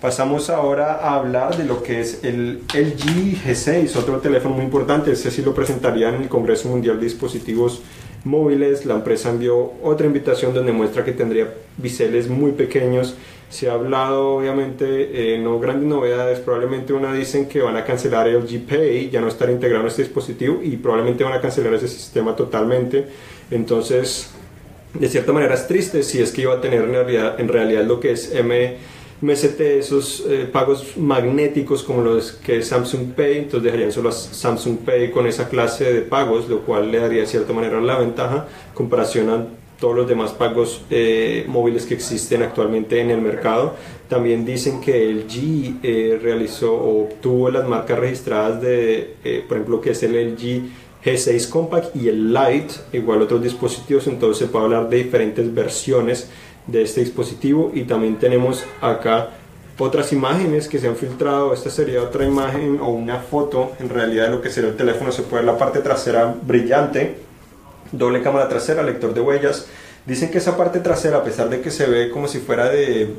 Pasamos 0.00 0.48
ahora 0.48 0.94
a 0.94 1.16
hablar 1.16 1.56
de 1.56 1.64
lo 1.64 1.82
que 1.82 2.00
es 2.00 2.22
el 2.22 2.62
LG 2.72 3.42
G6, 3.44 3.96
otro 3.96 4.18
teléfono 4.18 4.54
muy 4.54 4.64
importante. 4.64 5.10
Este 5.10 5.30
sí 5.30 5.42
lo 5.42 5.52
presentaría 5.52 6.08
en 6.08 6.22
el 6.22 6.28
Congreso 6.28 6.68
Mundial 6.68 6.98
de 6.98 7.04
Dispositivos 7.04 7.82
Móviles. 8.28 8.86
La 8.86 8.94
empresa 8.94 9.30
envió 9.30 9.72
otra 9.82 10.06
invitación 10.06 10.54
donde 10.54 10.72
muestra 10.72 11.04
que 11.04 11.12
tendría 11.12 11.52
biseles 11.76 12.28
muy 12.28 12.52
pequeños. 12.52 13.16
Se 13.50 13.70
ha 13.70 13.72
hablado, 13.72 14.36
obviamente, 14.36 15.34
eh, 15.34 15.38
no 15.38 15.58
grandes 15.58 15.88
novedades. 15.88 16.38
Probablemente 16.38 16.92
una 16.92 17.12
dicen 17.12 17.48
que 17.48 17.62
van 17.62 17.76
a 17.76 17.84
cancelar 17.84 18.28
LG 18.28 18.66
Pay, 18.66 19.10
ya 19.10 19.20
no 19.20 19.28
estar 19.28 19.48
integrado 19.50 19.82
en 19.82 19.88
este 19.88 20.02
dispositivo 20.02 20.60
y 20.62 20.76
probablemente 20.76 21.24
van 21.24 21.32
a 21.32 21.40
cancelar 21.40 21.72
ese 21.74 21.88
sistema 21.88 22.36
totalmente. 22.36 23.06
Entonces, 23.50 24.30
de 24.92 25.08
cierta 25.08 25.32
manera 25.32 25.54
es 25.54 25.66
triste 25.66 26.02
si 26.02 26.20
es 26.20 26.30
que 26.30 26.42
iba 26.42 26.54
a 26.54 26.60
tener 26.60 26.82
en 26.82 27.40
en 27.40 27.48
realidad 27.48 27.84
lo 27.84 28.00
que 28.00 28.12
es 28.12 28.34
M 28.34 28.76
MST 29.20 29.60
esos 29.60 30.24
eh, 30.28 30.48
pagos 30.50 30.96
magnéticos 30.96 31.82
como 31.82 32.02
los 32.02 32.32
que 32.32 32.58
es 32.58 32.68
Samsung 32.68 33.14
Pay, 33.14 33.38
entonces 33.38 33.64
dejarían 33.64 33.90
solo 33.90 34.10
a 34.10 34.12
Samsung 34.12 34.78
Pay 34.78 35.10
con 35.10 35.26
esa 35.26 35.48
clase 35.48 35.92
de 35.92 36.02
pagos, 36.02 36.48
lo 36.48 36.60
cual 36.60 36.92
le 36.92 36.98
daría 36.98 37.22
de 37.22 37.26
cierta 37.26 37.52
manera 37.52 37.80
la 37.80 37.98
ventaja 37.98 38.46
comparación 38.74 39.30
a 39.30 39.46
todos 39.80 39.96
los 39.96 40.08
demás 40.08 40.32
pagos 40.32 40.82
eh, 40.90 41.44
móviles 41.48 41.86
que 41.86 41.94
existen 41.94 42.42
actualmente 42.42 43.00
en 43.00 43.10
el 43.10 43.20
mercado. 43.20 43.74
También 44.08 44.44
dicen 44.44 44.80
que 44.80 45.08
el 45.08 45.26
G 45.28 45.78
eh, 45.82 46.18
realizó 46.20 46.74
o 46.74 47.04
obtuvo 47.04 47.50
las 47.50 47.66
marcas 47.68 47.98
registradas 47.98 48.60
de, 48.62 49.44
por 49.48 49.56
ejemplo, 49.56 49.80
que 49.80 49.90
es 49.90 50.02
el 50.02 50.34
LG 50.34 50.68
G6 51.04 51.48
Compact 51.48 51.94
y 51.96 52.08
el 52.08 52.32
Lite, 52.32 52.74
igual 52.92 53.22
otros 53.22 53.42
dispositivos, 53.42 54.06
entonces 54.08 54.38
se 54.38 54.50
puede 54.50 54.64
hablar 54.64 54.88
de 54.88 54.96
diferentes 54.96 55.54
versiones 55.54 56.28
de 56.68 56.82
este 56.82 57.00
dispositivo 57.00 57.72
y 57.74 57.82
también 57.82 58.16
tenemos 58.18 58.64
acá 58.80 59.30
otras 59.78 60.12
imágenes 60.12 60.68
que 60.68 60.78
se 60.78 60.86
han 60.86 60.96
filtrado. 60.96 61.52
Esta 61.52 61.70
sería 61.70 62.02
otra 62.02 62.24
imagen 62.24 62.78
o 62.80 62.90
una 62.90 63.18
foto. 63.18 63.72
En 63.80 63.88
realidad 63.88 64.26
de 64.26 64.30
lo 64.30 64.40
que 64.40 64.50
será 64.50 64.68
el 64.68 64.76
teléfono 64.76 65.10
se 65.10 65.22
puede 65.22 65.44
ver 65.44 65.52
la 65.52 65.58
parte 65.58 65.80
trasera 65.80 66.34
brillante 66.42 67.28
doble 67.92 68.22
cámara 68.22 68.48
trasera 68.48 68.82
lector 68.82 69.14
de 69.14 69.20
huellas. 69.20 69.66
Dicen 70.06 70.30
que 70.30 70.38
esa 70.38 70.56
parte 70.56 70.80
trasera 70.80 71.18
a 71.18 71.24
pesar 71.24 71.48
de 71.48 71.60
que 71.60 71.70
se 71.70 71.86
ve 71.86 72.10
como 72.10 72.28
si 72.28 72.38
fuera 72.38 72.68
de 72.68 73.14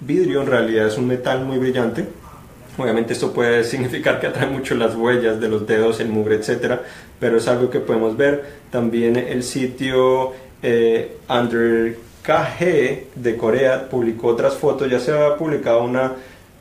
vidrio 0.00 0.40
en 0.42 0.48
realidad 0.48 0.86
es 0.86 0.98
un 0.98 1.06
metal 1.06 1.44
muy 1.44 1.58
brillante. 1.58 2.06
Obviamente 2.78 3.12
esto 3.12 3.32
puede 3.32 3.64
significar 3.72 4.20
que 4.20 4.26
atrae 4.28 4.48
mucho 4.48 4.74
las 4.74 4.94
huellas 4.94 5.40
de 5.40 5.48
los 5.48 5.66
dedos, 5.66 6.00
el 6.00 6.08
mugre, 6.08 6.36
etcétera, 6.36 6.82
pero 7.20 7.36
es 7.36 7.48
algo 7.48 7.70
que 7.70 7.80
podemos 7.80 8.16
ver. 8.16 8.44
También 8.70 9.16
el 9.16 9.42
sitio 9.42 10.32
eh, 10.62 11.16
Under 11.28 11.96
KG 12.22 13.08
de 13.16 13.36
Corea 13.36 13.88
publicó 13.88 14.28
otras 14.28 14.54
fotos, 14.54 14.90
ya 14.90 15.00
se 15.00 15.12
ha 15.12 15.36
publicado 15.36 15.82
una 15.82 16.12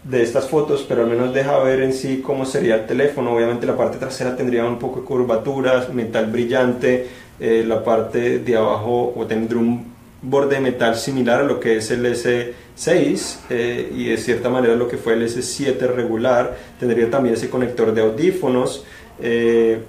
de 0.04 0.24
estas 0.24 0.48
fotos, 0.48 0.84
pero 0.88 1.04
al 1.04 1.10
menos 1.10 1.34
deja 1.34 1.60
ver 1.60 1.82
en 1.82 1.94
sí 1.94 2.22
cómo 2.26 2.46
sería 2.46 2.76
el 2.76 2.88
teléfono. 2.88 3.36
Obviamente 3.36 3.68
la 3.68 3.78
parte 3.78 3.98
trasera 3.98 4.36
tendría 4.36 4.66
un 4.66 4.80
poco 4.80 5.02
de 5.02 5.06
curvaturas, 5.06 5.94
metal 5.94 6.26
brillante, 6.26 7.08
eh, 7.40 7.64
la 7.66 7.84
parte 7.84 8.40
de 8.40 8.56
abajo 8.56 9.14
o 9.16 9.26
tendría 9.28 9.60
un 9.60 9.92
borde 10.24 10.56
de 10.56 10.62
metal 10.62 10.96
similar 10.96 11.42
a 11.42 11.44
lo 11.44 11.60
que 11.60 11.78
es 11.78 11.90
el 11.92 12.06
S6 12.06 13.38
eh, 13.50 13.92
y 13.96 14.06
de 14.06 14.18
cierta 14.18 14.50
manera 14.50 14.76
lo 14.76 14.88
que 14.88 14.98
fue 14.98 15.14
el 15.14 15.24
S7 15.24 15.80
regular. 15.88 16.58
Tendría 16.80 17.10
también 17.10 17.36
ese 17.36 17.50
conector 17.50 17.94
de 17.94 18.02
audífonos. 18.02 18.84
Eh, 19.22 19.80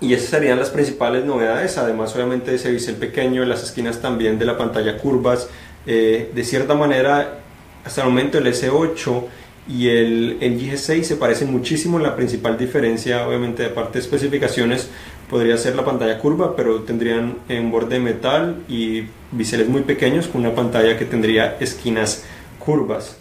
y 0.00 0.12
esas 0.14 0.28
serían 0.28 0.58
las 0.58 0.70
principales 0.70 1.24
novedades, 1.24 1.78
además 1.78 2.14
obviamente 2.14 2.54
ese 2.54 2.70
bisel 2.70 2.96
pequeño, 2.96 3.44
las 3.44 3.62
esquinas 3.62 4.00
también 4.00 4.38
de 4.38 4.44
la 4.44 4.58
pantalla 4.58 4.98
curvas, 4.98 5.48
eh, 5.86 6.30
de 6.34 6.44
cierta 6.44 6.74
manera 6.74 7.40
hasta 7.84 8.02
el 8.02 8.08
momento 8.08 8.38
el 8.38 8.46
S8 8.46 9.24
y 9.68 9.88
el, 9.88 10.38
el 10.40 10.60
G6 10.60 11.02
se 11.02 11.16
parecen 11.16 11.50
muchísimo, 11.50 11.98
la 11.98 12.14
principal 12.14 12.58
diferencia 12.58 13.26
obviamente 13.26 13.62
de 13.62 13.68
parte 13.70 13.94
de 13.94 14.04
especificaciones 14.04 14.88
podría 15.30 15.56
ser 15.56 15.74
la 15.74 15.84
pantalla 15.84 16.18
curva, 16.18 16.54
pero 16.56 16.82
tendrían 16.82 17.38
un 17.48 17.70
borde 17.70 17.94
de 17.94 18.00
metal 18.00 18.62
y 18.68 19.04
biseles 19.32 19.68
muy 19.68 19.82
pequeños 19.82 20.28
con 20.28 20.42
una 20.42 20.54
pantalla 20.54 20.96
que 20.96 21.04
tendría 21.04 21.56
esquinas 21.58 22.24
curvas. 22.58 23.16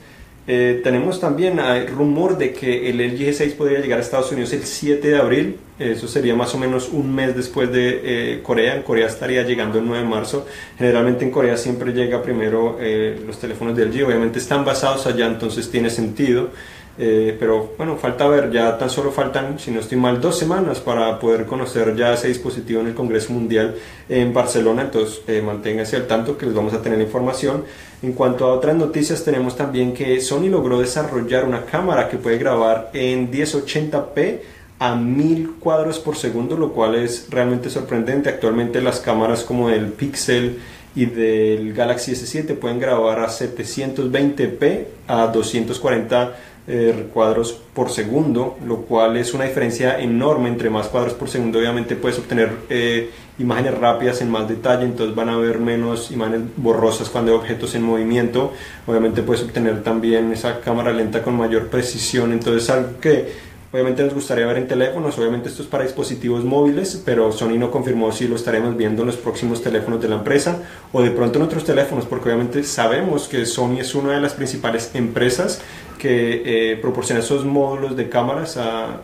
Eh, 0.48 0.82
tenemos 0.84 1.20
también 1.20 1.60
rumor 1.88 2.38
de 2.38 2.54
que 2.54 2.90
el 2.90 2.98
LG 2.98 3.32
G6 3.32 3.54
podría 3.56 3.80
llegar 3.80 3.98
a 3.98 4.02
Estados 4.02 4.32
Unidos 4.32 4.54
el 4.54 4.64
7 4.64 5.08
de 5.08 5.18
abril. 5.18 5.58
Eso 5.80 6.08
sería 6.08 6.36
más 6.36 6.54
o 6.54 6.60
menos 6.60 6.90
un 6.90 7.14
mes 7.14 7.36
después 7.36 7.72
de 7.72 8.02
eh, 8.04 8.40
Corea. 8.44 8.76
En 8.76 8.84
Corea 8.84 9.08
estaría 9.08 9.44
llegando 9.44 9.80
el 9.80 9.86
9 9.86 10.04
de 10.04 10.10
marzo. 10.10 10.46
Generalmente 10.78 11.26
en 11.26 11.32
Corea 11.32 11.58
siempre 11.58 11.92
llega 11.94 12.22
primero 12.22 12.78
eh, 12.80 13.20
los 13.26 13.40
teléfonos 13.40 13.76
del 13.76 13.90
LG. 13.90 14.06
Obviamente 14.06 14.40
están 14.40 14.64
basados 14.64 15.08
allá, 15.08 15.26
entonces 15.26 15.70
tiene 15.70 15.90
sentido. 15.90 16.50
Eh, 16.98 17.36
pero 17.38 17.74
bueno, 17.78 17.98
falta 17.98 18.26
ver, 18.28 18.52
ya 18.52 18.78
tan 18.78 18.90
solo 18.90 19.12
faltan, 19.12 19.60
si 19.60 19.70
no 19.70 19.82
estoy 19.82 19.98
mal, 19.98 20.22
dos 20.22 20.38
semanas 20.40 20.80
para 20.80 21.20
poder 21.20 21.46
conocer 21.46 21.94
ya 21.96 22.14
ese 22.14 22.30
dispositivo 22.30 22.80
en 22.80 22.88
el 22.88 22.94
Congreso 22.94 23.34
Mundial 23.34 23.76
en 24.08 24.34
Barcelona, 24.34 24.84
entonces 24.84 25.22
eh, 25.28 25.42
manténganse 25.42 25.98
al 25.98 26.08
tanto 26.08 26.38
que 26.38 26.46
les 26.46 26.56
vamos 26.56 26.74
a 26.74 26.82
tener 26.82 27.02
información. 27.02 27.66
En 28.02 28.14
cuanto 28.14 28.46
a 28.46 28.54
otras 28.54 28.76
noticias, 28.76 29.26
tenemos 29.26 29.58
también 29.58 29.94
que 29.94 30.22
Sony 30.22 30.48
logró 30.50 30.80
desarrollar 30.80 31.44
una 31.44 31.66
cámara 31.66 32.08
que 32.08 32.18
puede 32.18 32.38
grabar 32.38 32.92
en 32.94 33.30
1080p 33.30 34.40
a 34.80 34.96
1000 34.96 35.56
cuadros 35.60 36.00
por 36.00 36.16
segundo, 36.16 36.56
lo 36.56 36.72
cual 36.72 36.96
es 36.96 37.28
realmente 37.30 37.70
sorprendente. 37.70 38.30
Actualmente 38.30 38.82
las 38.82 39.00
cámaras 39.00 39.44
como 39.44 39.70
el 39.70 39.88
Pixel 39.88 40.60
y 40.96 41.06
del 41.06 41.74
Galaxy 41.74 42.14
S7 42.14 42.56
pueden 42.56 42.80
grabar 42.80 43.20
a 43.20 43.28
720p 43.28 44.86
a 45.08 45.28
240 45.28 46.36
eh, 46.68 47.10
cuadros 47.14 47.62
por 47.74 47.92
segundo, 47.92 48.58
lo 48.66 48.78
cual 48.78 49.18
es 49.18 49.34
una 49.34 49.44
diferencia 49.44 50.00
enorme 50.00 50.50
entre 50.50 50.70
más 50.70 50.88
cuadros 50.88 51.14
por 51.14 51.30
segundo. 51.30 51.60
Obviamente 51.60 51.96
puedes 51.96 52.18
obtener 52.18 52.52
eh, 52.70 53.12
imágenes 53.38 53.78
rápidas 53.78 54.22
en 54.22 54.32
más 54.32 54.48
detalle, 54.50 54.86
entonces 54.86 55.16
van 55.16 55.30
a 55.30 55.34
haber 55.34 55.60
menos 55.60 56.10
imágenes 56.10 56.42
borrosas 56.58 57.10
cuando 57.10 57.32
hay 57.32 57.38
objetos 57.38 57.76
en 57.76 57.84
movimiento. 57.84 58.52
Obviamente 58.88 59.22
puedes 59.22 59.44
obtener 59.44 59.84
también 59.84 60.32
esa 60.32 60.60
cámara 60.60 60.92
lenta 60.92 61.22
con 61.22 61.36
mayor 61.36 61.68
precisión, 61.68 62.32
entonces 62.32 62.70
algo 62.70 63.00
que 63.00 63.55
Obviamente 63.76 64.04
nos 64.04 64.14
gustaría 64.14 64.46
ver 64.46 64.56
en 64.56 64.70
teléfonos, 64.70 65.20
obviamente 65.20 65.50
esto 65.50 65.62
es 65.62 65.68
para 65.68 65.84
dispositivos 65.84 66.46
móviles, 66.46 67.02
pero 67.04 67.30
Sony 67.34 67.58
no 67.58 67.72
confirmó 67.72 68.10
si 68.14 68.26
lo 68.26 68.38
estaremos 68.38 68.78
viendo 68.78 69.02
en 69.02 69.08
los 69.08 69.18
próximos 69.18 69.62
teléfonos 69.62 70.02
de 70.02 70.08
la 70.08 70.16
empresa 70.16 70.64
o 70.94 71.02
de 71.02 71.12
pronto 71.12 71.40
en 71.40 71.44
otros 71.44 71.66
teléfonos, 71.66 72.06
porque 72.06 72.30
obviamente 72.30 72.64
sabemos 72.64 73.28
que 73.28 73.46
Sony 73.46 73.80
es 73.80 73.94
una 73.94 74.14
de 74.14 74.22
las 74.22 74.34
principales 74.34 74.92
empresas 74.94 75.60
que 76.00 76.72
eh, 76.72 76.78
proporciona 76.78 77.20
esos 77.20 77.44
módulos 77.44 77.98
de 77.98 78.08
cámaras 78.08 78.56
a 78.56 79.02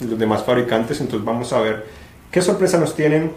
los 0.00 0.18
demás 0.18 0.44
fabricantes, 0.44 1.00
entonces 1.00 1.24
vamos 1.24 1.54
a 1.54 1.60
ver 1.62 1.86
qué 2.30 2.42
sorpresa 2.42 2.76
nos 2.76 2.94
tienen 2.94 3.32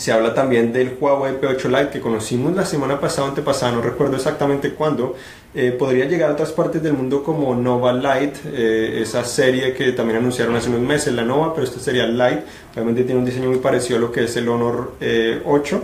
se 0.00 0.12
habla 0.12 0.32
también 0.32 0.72
del 0.72 0.96
Huawei 0.98 1.34
P8 1.38 1.64
Lite 1.68 1.90
que 1.90 2.00
conocimos 2.00 2.56
la 2.56 2.64
semana 2.64 2.98
pasada 2.98 3.28
antepasada, 3.28 3.72
no 3.72 3.82
recuerdo 3.82 4.16
exactamente 4.16 4.72
cuándo. 4.72 5.14
Eh, 5.54 5.72
podría 5.72 6.06
llegar 6.06 6.30
a 6.30 6.32
otras 6.32 6.52
partes 6.52 6.82
del 6.82 6.94
mundo 6.94 7.22
como 7.22 7.54
Nova 7.54 7.92
Lite, 7.92 8.40
eh, 8.46 9.02
esa 9.02 9.22
serie 9.24 9.74
que 9.74 9.92
también 9.92 10.20
anunciaron 10.20 10.56
hace 10.56 10.70
unos 10.70 10.80
meses, 10.80 11.12
la 11.12 11.22
Nova, 11.22 11.52
pero 11.52 11.66
esta 11.66 11.80
sería 11.80 12.06
Lite. 12.06 12.44
Obviamente 12.72 13.04
tiene 13.04 13.18
un 13.20 13.26
diseño 13.26 13.50
muy 13.50 13.58
parecido 13.58 13.98
a 13.98 14.00
lo 14.00 14.10
que 14.10 14.24
es 14.24 14.34
el 14.38 14.48
Honor 14.48 14.94
8 15.44 15.76
eh, 15.76 15.80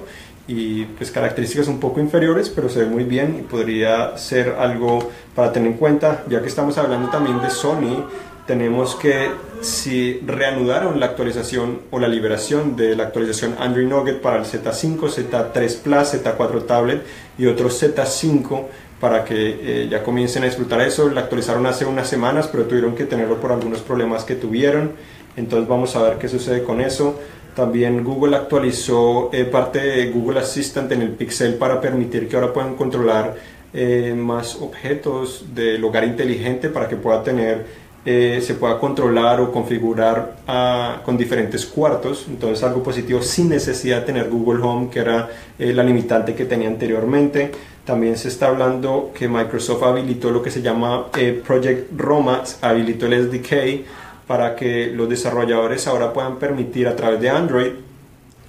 y 0.48 0.84
pues 0.84 1.10
características 1.10 1.68
un 1.68 1.78
poco 1.78 2.00
inferiores, 2.00 2.48
pero 2.48 2.70
se 2.70 2.78
ve 2.78 2.86
muy 2.86 3.04
bien 3.04 3.36
y 3.40 3.42
podría 3.42 4.16
ser 4.16 4.56
algo 4.58 5.10
para 5.34 5.52
tener 5.52 5.72
en 5.72 5.76
cuenta, 5.76 6.24
ya 6.26 6.40
que 6.40 6.48
estamos 6.48 6.78
hablando 6.78 7.10
también 7.10 7.42
de 7.42 7.50
Sony 7.50 8.06
tenemos 8.46 8.94
que 8.94 9.30
si 9.60 10.20
reanudaron 10.24 11.00
la 11.00 11.06
actualización 11.06 11.80
o 11.90 11.98
la 11.98 12.08
liberación 12.08 12.76
de 12.76 12.94
la 12.94 13.04
actualización 13.04 13.56
Android 13.58 13.86
Nugget 13.86 14.20
para 14.20 14.36
el 14.38 14.44
Z5, 14.44 14.98
Z3 14.98 15.78
Plus, 15.82 16.14
Z4 16.14 16.66
Tablet 16.66 17.02
y 17.38 17.46
otro 17.46 17.68
Z5 17.68 18.64
para 19.00 19.24
que 19.24 19.34
eh, 19.60 19.88
ya 19.90 20.02
comiencen 20.02 20.44
a 20.44 20.46
disfrutar 20.46 20.80
eso. 20.80 21.08
La 21.08 21.22
actualizaron 21.22 21.66
hace 21.66 21.84
unas 21.84 22.08
semanas, 22.08 22.48
pero 22.50 22.64
tuvieron 22.64 22.94
que 22.94 23.04
tenerlo 23.04 23.40
por 23.40 23.52
algunos 23.52 23.80
problemas 23.80 24.24
que 24.24 24.36
tuvieron. 24.36 24.92
Entonces 25.36 25.68
vamos 25.68 25.96
a 25.96 26.02
ver 26.02 26.18
qué 26.18 26.28
sucede 26.28 26.62
con 26.62 26.80
eso. 26.80 27.18
También 27.54 28.04
Google 28.04 28.36
actualizó 28.36 29.30
eh, 29.32 29.44
parte 29.44 29.80
de 29.80 30.10
Google 30.10 30.40
Assistant 30.40 30.92
en 30.92 31.02
el 31.02 31.10
Pixel 31.10 31.54
para 31.54 31.80
permitir 31.80 32.28
que 32.28 32.36
ahora 32.36 32.52
puedan 32.52 32.76
controlar 32.76 33.34
eh, 33.72 34.14
más 34.16 34.56
objetos 34.56 35.46
del 35.54 35.82
hogar 35.84 36.04
inteligente 36.04 36.68
para 36.68 36.88
que 36.88 36.96
pueda 36.96 37.22
tener 37.22 37.85
eh, 38.08 38.40
se 38.40 38.54
pueda 38.54 38.78
controlar 38.78 39.40
o 39.40 39.50
configurar 39.50 40.36
ah, 40.46 41.00
con 41.04 41.16
diferentes 41.16 41.66
cuartos, 41.66 42.26
entonces 42.28 42.62
algo 42.62 42.80
positivo 42.80 43.20
sin 43.20 43.48
necesidad 43.48 43.98
de 44.00 44.06
tener 44.06 44.30
Google 44.30 44.62
Home, 44.62 44.90
que 44.90 45.00
era 45.00 45.28
eh, 45.58 45.72
la 45.72 45.82
limitante 45.82 46.36
que 46.36 46.44
tenía 46.44 46.68
anteriormente. 46.68 47.50
También 47.84 48.16
se 48.16 48.28
está 48.28 48.46
hablando 48.46 49.10
que 49.12 49.26
Microsoft 49.26 49.82
habilitó 49.82 50.30
lo 50.30 50.40
que 50.40 50.52
se 50.52 50.62
llama 50.62 51.06
eh, 51.16 51.42
Project 51.44 51.90
Roma, 51.98 52.44
habilitó 52.62 53.06
el 53.06 53.28
SDK 53.28 53.84
para 54.28 54.54
que 54.54 54.86
los 54.86 55.08
desarrolladores 55.08 55.88
ahora 55.88 56.12
puedan 56.12 56.36
permitir 56.36 56.86
a 56.86 56.94
través 56.94 57.20
de 57.20 57.28
Android 57.28 57.72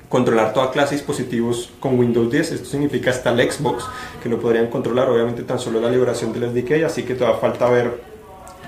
controlar 0.07 0.53
toda 0.53 0.69
clase 0.69 0.91
de 0.91 0.97
dispositivos 0.97 1.71
con 1.79 1.97
Windows 1.97 2.31
10. 2.31 2.51
Esto 2.51 2.69
significa 2.69 3.09
hasta 3.09 3.31
el 3.31 3.51
Xbox, 3.51 3.85
que 4.21 4.29
lo 4.29 4.39
podrían 4.39 4.67
controlar, 4.67 5.09
obviamente 5.09 5.41
tan 5.41 5.57
solo 5.57 5.81
la 5.81 5.89
liberación 5.89 6.31
del 6.31 6.51
SDK, 6.51 6.85
así 6.85 7.01
que 7.01 7.15
todavía 7.15 7.39
falta 7.39 7.67
ver 7.69 8.16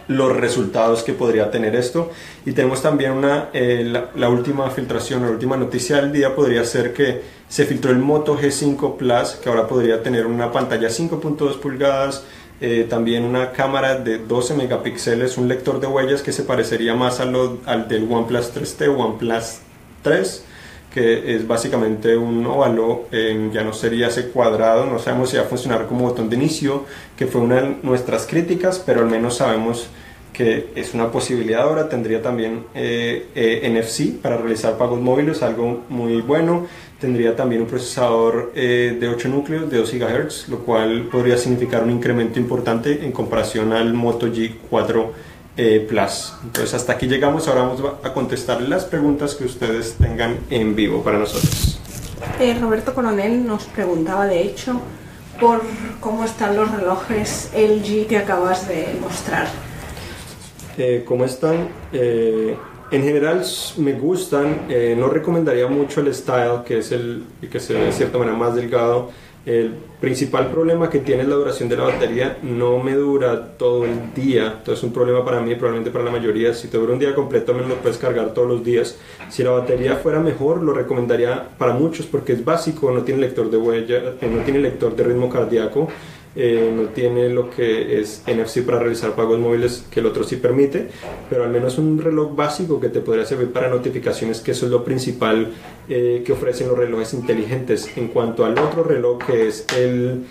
los 0.10 0.36
resultados 0.36 1.04
que 1.04 1.14
podría 1.14 1.52
tener 1.52 1.76
esto. 1.76 2.12
Y 2.46 2.52
tenemos 2.54 2.82
también 2.82 3.12
una, 3.12 3.50
eh, 3.54 3.94
la, 4.16 4.30
última 4.30 4.70
filtración, 4.72 5.22
la 5.22 5.30
última 5.30 5.56
noticia 5.56 5.98
del 5.98 6.12
día 6.12 6.36
podría 6.36 6.66
ser 6.66 6.94
que 6.94 7.22
se 7.48 7.66
filtró 7.66 7.92
el 7.92 8.00
Moto 8.00 8.38
G5 8.38 8.98
Plus, 8.98 9.40
que 9.42 9.50
ahora 9.50 9.68
podría 9.68 10.02
tener 10.02 10.26
una 10.26 10.52
pantalla 10.52 10.90
5.2 10.90 11.60
pulgadas, 11.60 12.24
eh, 12.60 12.88
también 12.90 13.24
una 13.24 13.52
cámara 13.52 14.00
de 14.00 14.18
12 14.18 14.56
megapíxeles, 14.56 15.38
un 15.38 15.48
lector 15.48 15.80
de 15.80 15.86
huellas 15.86 16.24
que 16.24 16.32
se 16.32 16.42
parecería 16.42 16.96
más 16.96 17.20
a 17.20 17.26
lo, 17.26 17.60
al 17.68 17.88
del 17.88 18.12
OnePlus 18.12 18.52
3T, 18.54 18.90
OnePlus 18.90 19.60
3 20.02 20.46
que 20.92 21.36
es 21.36 21.48
básicamente 21.48 22.18
un 22.18 22.44
óvalo, 22.48 23.06
ya 23.12 23.64
no 23.64 23.74
sería 23.74 24.08
ese 24.08 24.30
cuadrado, 24.30 24.88
no 24.88 24.98
sabemos 24.98 25.30
si 25.30 25.38
va 25.38 25.44
a 25.44 25.46
funcionar 25.46 25.86
como 25.86 26.06
botón 26.06 26.32
de 26.32 26.36
inicio, 26.36 26.86
que 27.16 27.28
fue 27.28 27.42
una 27.42 27.62
de 27.62 27.78
nuestras 27.84 28.26
críticas, 28.26 28.82
pero 28.84 29.02
al 29.02 29.06
menos 29.06 29.38
sabemos 29.38 29.88
que 30.40 30.70
es 30.74 30.94
una 30.94 31.12
posibilidad 31.12 31.64
ahora, 31.64 31.90
tendría 31.90 32.22
también 32.22 32.64
eh, 32.74 33.28
eh, 33.36 33.70
NFC 33.70 34.22
para 34.22 34.38
realizar 34.38 34.78
pagos 34.78 35.02
móviles, 35.02 35.44
algo 35.44 35.84
muy 35.90 36.22
bueno, 36.22 36.66
tendría 36.98 37.36
también 37.36 37.64
un 37.64 37.68
procesador 37.68 38.54
eh, 38.56 38.96
de 38.98 39.10
8 39.10 39.28
núcleos 39.28 39.70
de 39.70 39.80
2 39.80 39.94
GHz, 39.96 40.48
lo 40.48 40.60
cual 40.60 41.10
podría 41.12 41.38
significar 41.38 41.84
un 41.84 41.92
incremento 41.92 42.40
importante 42.40 43.04
en 43.04 43.12
comparación 43.12 43.74
al 43.74 43.94
Moto 43.94 44.28
G4 44.28 45.08
eh, 45.58 45.86
Plus. 45.90 46.32
Entonces 46.42 46.74
hasta 46.74 46.94
aquí 46.94 47.08
llegamos, 47.08 47.50
ahora 47.50 47.64
vamos 47.64 47.84
a 48.02 48.14
contestar 48.14 48.62
las 48.62 48.86
preguntas 48.86 49.36
que 49.36 49.44
ustedes 49.44 49.96
tengan 49.96 50.38
en 50.50 50.74
vivo 50.74 51.04
para 51.04 51.20
nosotros. 51.20 51.82
Roberto 52.62 52.96
Coronel 52.96 53.46
nos 53.46 53.66
preguntaba 53.66 54.26
de 54.26 54.42
hecho 54.44 54.80
por 55.38 55.64
cómo 56.00 56.24
están 56.24 56.56
los 56.56 56.72
relojes 56.72 57.52
LG 57.54 58.08
que 58.08 58.18
acabas 58.18 58.70
de 58.70 58.98
mostrar. 59.02 59.69
Eh, 60.80 61.04
¿Cómo 61.06 61.26
están? 61.26 61.68
en 61.92 63.04
general 63.04 63.44
me 63.78 63.94
gustan, 63.94 64.62
no 64.98 65.10
recomendaría 65.10 65.68
mucho 65.68 66.02
el 66.02 66.12
Style, 66.12 66.64
que 66.66 66.80
es 66.80 66.92
el 66.92 67.24
que 67.52 67.60
se 67.60 67.76
ve 67.76 67.86
de 67.86 67.92
cierta 67.92 68.18
manera 68.18 68.36
más 68.36 68.56
delgado 68.56 69.12
el 69.46 69.74
principal 70.02 70.52
problema 70.52 70.90
que 70.90 71.00
tiene 71.00 71.24
es 71.24 71.28
la 71.28 71.36
duración 71.36 71.70
de 71.70 71.78
la 71.78 71.86
batería. 71.86 72.38
No 72.44 72.78
me 72.80 72.94
dura 72.94 73.58
todo 73.58 73.86
el 73.86 74.14
día. 74.14 74.56
Entonces 74.58 74.80
es 74.80 74.84
un 74.84 74.94
problema 74.94 75.24
para 75.24 75.40
mí, 75.40 75.56
probablemente 75.56 75.92
para 75.92 76.06
la 76.06 76.12
mayoría. 76.12 76.54
Si 76.54 76.68
te 76.68 76.78
dura 76.78 76.94
un 76.94 77.00
día 77.00 77.16
completo, 77.16 77.54
menos 77.54 77.70
lo 77.70 77.76
puedes 77.76 77.98
cargar 77.98 78.34
todos 78.34 78.48
los 78.48 78.64
días. 78.64 78.98
Si 79.30 79.44
la 79.44 79.52
batería 79.52 79.96
fuera 79.96 80.20
mejor, 80.20 80.62
lo 80.62 80.74
recomendaría 80.74 81.50
para 81.58 81.74
muchos 81.74 82.06
porque 82.06 82.34
es 82.34 82.44
básico. 82.44 82.92
No 82.92 83.04
tiene 83.04 83.22
lector 83.22 83.50
de 83.50 83.58
huella, 83.58 83.98
eh, 84.22 84.30
no 84.30 84.44
tiene 84.44 84.60
lector 84.60 84.96
de 84.96 85.04
ritmo 85.04 85.30
cardíaco. 85.30 85.88
Eh, 86.36 86.72
no 86.76 86.90
tiene 86.90 87.28
lo 87.30 87.50
que 87.50 88.00
es 88.00 88.24
NFC 88.28 88.62
para 88.62 88.80
realizar 88.80 89.16
pagos 89.16 89.40
móviles 89.40 89.86
que 89.90 90.00
el 90.00 90.06
otro 90.06 90.24
sí 90.24 90.36
permite, 90.36 90.88
pero 91.28 91.44
al 91.44 91.50
menos 91.50 91.80
un 91.80 92.00
reloj 92.00 92.36
básico 92.36 92.80
que 92.80 92.90
te 92.90 93.00
podría 93.00 93.26
servir 93.26 93.52
para 93.52 93.68
notificaciones, 93.68 94.40
que 94.40 94.52
eso 94.52 94.68
es 94.68 94.72
lo 94.72 94.84
principal 94.84 95.52
eh, 95.90 96.22
que 96.24 96.32
ofrecen 96.32 96.68
los 96.68 96.78
relojes 96.78 97.16
inteligentes. 97.16 97.98
En 97.98 98.10
cuanto 98.10 98.46
al 98.46 98.58
otro 98.60 98.84
reloj 98.84 99.26
que 99.26 99.48
es 99.48 99.66
el, 99.76 100.24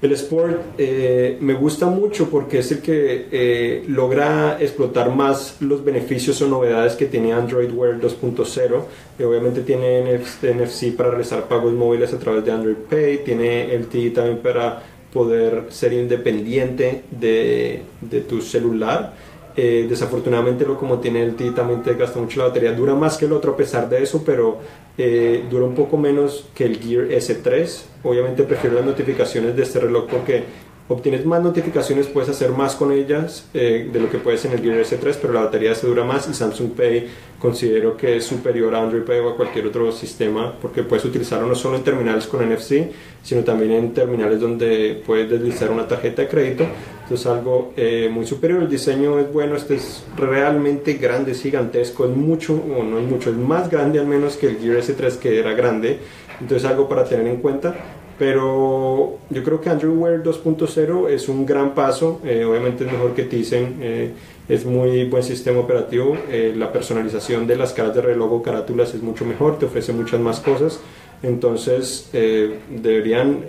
el 0.00 0.12
Sport, 0.12 0.62
eh, 0.78 1.36
me 1.42 1.52
gusta 1.52 1.84
mucho 1.86 2.30
porque 2.30 2.60
es 2.60 2.72
el 2.72 2.80
que 2.80 3.84
logra 3.86 4.56
explotar 4.58 5.14
más 5.14 5.58
los 5.60 5.84
beneficios 5.84 6.40
o 6.40 6.48
novedades 6.48 6.94
que 6.94 7.04
tiene 7.04 7.34
Android 7.34 7.70
Wear 7.70 8.00
2.0. 8.00 9.26
obviamente 9.26 9.60
tiene 9.60 10.18
NFC 10.18 10.96
para 10.96 11.10
realizar 11.10 11.46
pagos 11.48 11.74
móviles 11.74 12.14
a 12.14 12.18
través 12.18 12.46
de 12.46 12.50
Android 12.50 12.76
Pay, 12.88 13.24
tiene 13.24 13.76
LTE 13.76 14.10
también 14.10 14.38
para 14.38 14.96
poder 15.12 15.66
ser 15.70 15.92
independiente 15.92 17.04
de, 17.10 17.82
de 18.00 18.20
tu 18.20 18.40
celular. 18.40 19.14
Eh, 19.60 19.86
desafortunadamente 19.88 20.64
lo 20.64 20.78
como 20.78 21.00
tiene 21.00 21.20
el 21.20 21.34
T 21.34 21.50
también 21.50 21.82
te 21.82 21.94
gasta 21.94 22.20
mucho 22.20 22.38
la 22.38 22.46
batería, 22.46 22.72
dura 22.72 22.94
más 22.94 23.16
que 23.16 23.24
el 23.24 23.32
otro 23.32 23.54
a 23.54 23.56
pesar 23.56 23.88
de 23.88 24.00
eso, 24.04 24.22
pero 24.24 24.58
eh, 24.96 25.46
dura 25.50 25.64
un 25.64 25.74
poco 25.74 25.96
menos 25.96 26.46
que 26.54 26.64
el 26.64 26.78
Gear 26.78 27.08
S3. 27.08 27.82
Obviamente 28.04 28.44
prefiero 28.44 28.76
las 28.76 28.84
notificaciones 28.84 29.56
de 29.56 29.62
este 29.64 29.80
reloj 29.80 30.06
porque 30.08 30.44
obtienes 30.88 31.26
más 31.26 31.42
notificaciones, 31.42 32.06
puedes 32.06 32.30
hacer 32.30 32.50
más 32.50 32.74
con 32.74 32.92
ellas 32.92 33.46
eh, 33.52 33.88
de 33.92 34.00
lo 34.00 34.10
que 34.10 34.18
puedes 34.18 34.44
en 34.46 34.52
el 34.52 34.60
Gear 34.60 34.78
S3, 34.78 35.18
pero 35.20 35.34
la 35.34 35.42
batería 35.42 35.74
se 35.74 35.86
dura 35.86 36.02
más 36.02 36.28
y 36.28 36.34
Samsung 36.34 36.72
Pay 36.72 37.08
considero 37.38 37.96
que 37.96 38.16
es 38.16 38.24
superior 38.24 38.74
a 38.74 38.82
Android 38.82 39.02
Pay 39.02 39.20
o 39.20 39.30
a 39.30 39.36
cualquier 39.36 39.66
otro 39.66 39.92
sistema 39.92 40.54
porque 40.60 40.82
puedes 40.82 41.04
utilizarlo 41.04 41.46
no 41.46 41.54
solo 41.54 41.76
en 41.76 41.84
terminales 41.84 42.26
con 42.26 42.40
NFC, 42.48 42.90
sino 43.22 43.44
también 43.44 43.72
en 43.72 43.92
terminales 43.92 44.40
donde 44.40 45.02
puedes 45.06 45.30
deslizar 45.30 45.70
una 45.70 45.86
tarjeta 45.86 46.22
de 46.22 46.28
crédito. 46.28 46.66
Entonces 47.02 47.26
algo 47.26 47.72
eh, 47.76 48.08
muy 48.10 48.26
superior, 48.26 48.62
el 48.62 48.68
diseño 48.68 49.18
es 49.18 49.30
bueno, 49.32 49.56
este 49.56 49.76
es 49.76 50.04
realmente 50.16 50.94
grande, 50.94 51.32
es 51.32 51.42
gigantesco, 51.42 52.06
es 52.06 52.16
mucho, 52.16 52.54
o 52.54 52.82
no 52.82 52.98
es 52.98 53.06
mucho, 53.06 53.30
es 53.30 53.36
más 53.36 53.70
grande 53.70 53.98
al 53.98 54.06
menos 54.06 54.36
que 54.36 54.48
el 54.48 54.58
Gear 54.58 54.78
S3 54.78 55.18
que 55.18 55.38
era 55.38 55.52
grande, 55.52 55.98
entonces 56.40 56.68
algo 56.68 56.88
para 56.88 57.04
tener 57.04 57.26
en 57.26 57.36
cuenta 57.36 57.74
pero 58.18 59.18
yo 59.30 59.44
creo 59.44 59.60
que 59.60 59.70
Android 59.70 59.96
Wear 59.96 60.22
2.0 60.22 61.08
es 61.08 61.28
un 61.28 61.46
gran 61.46 61.74
paso, 61.74 62.20
eh, 62.24 62.44
obviamente 62.44 62.84
es 62.84 62.92
mejor 62.92 63.14
que 63.14 63.22
Tizen, 63.22 63.76
eh, 63.80 64.10
es 64.48 64.66
muy 64.66 65.04
buen 65.04 65.22
sistema 65.22 65.60
operativo, 65.60 66.16
eh, 66.28 66.52
la 66.56 66.72
personalización 66.72 67.46
de 67.46 67.56
las 67.56 67.72
caras 67.72 67.94
de 67.94 68.02
reloj 68.02 68.32
o 68.32 68.42
carátulas 68.42 68.92
es 68.94 69.02
mucho 69.02 69.24
mejor, 69.24 69.58
te 69.58 69.66
ofrece 69.66 69.92
muchas 69.92 70.18
más 70.20 70.40
cosas, 70.40 70.80
entonces 71.20 72.10
deberían 72.12 73.42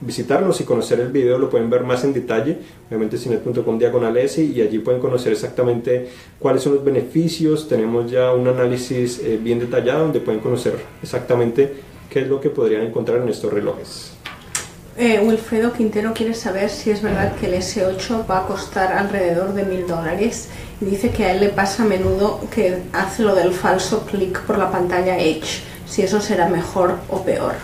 visitarnos 0.00 0.60
y 0.60 0.64
conocer 0.64 1.00
el 1.00 1.08
video, 1.08 1.36
lo 1.36 1.50
pueden 1.50 1.68
ver 1.68 1.82
más 1.82 2.04
en 2.04 2.12
detalle, 2.12 2.58
obviamente 2.88 3.18
cinet.com 3.18 3.76
diagonal 3.76 4.16
S 4.18 4.40
y 4.40 4.60
allí 4.60 4.78
pueden 4.78 5.00
conocer 5.00 5.32
exactamente 5.32 6.06
cuáles 6.38 6.62
son 6.62 6.76
los 6.76 6.84
beneficios, 6.84 7.66
tenemos 7.68 8.08
ya 8.08 8.32
un 8.32 8.46
análisis 8.46 9.20
bien 9.42 9.58
detallado 9.58 10.04
donde 10.04 10.20
pueden 10.20 10.40
conocer 10.40 10.74
exactamente 11.02 11.91
qué 12.12 12.20
es 12.20 12.28
lo 12.28 12.40
que 12.40 12.50
podrían 12.50 12.82
encontrar 12.82 13.22
en 13.22 13.28
estos 13.30 13.50
relojes. 13.50 14.12
Eh, 14.98 15.18
Wilfredo 15.24 15.72
Quintero 15.72 16.12
quiere 16.12 16.34
saber 16.34 16.68
si 16.68 16.90
es 16.90 17.00
verdad 17.00 17.34
que 17.36 17.46
el 17.46 17.54
S8 17.54 18.30
va 18.30 18.40
a 18.40 18.46
costar 18.46 18.92
alrededor 18.92 19.54
de 19.54 19.64
mil 19.64 19.86
dólares 19.86 20.50
y 20.82 20.84
dice 20.84 21.08
que 21.08 21.24
a 21.24 21.32
él 21.32 21.40
le 21.40 21.48
pasa 21.48 21.84
a 21.84 21.86
menudo 21.86 22.40
que 22.54 22.82
hace 22.92 23.22
lo 23.22 23.34
del 23.34 23.52
falso 23.52 24.04
clic 24.04 24.42
por 24.42 24.58
la 24.58 24.70
pantalla 24.70 25.18
Edge, 25.18 25.62
si 25.86 26.02
eso 26.02 26.20
será 26.20 26.48
mejor 26.48 26.96
o 27.08 27.24
peor. 27.24 27.54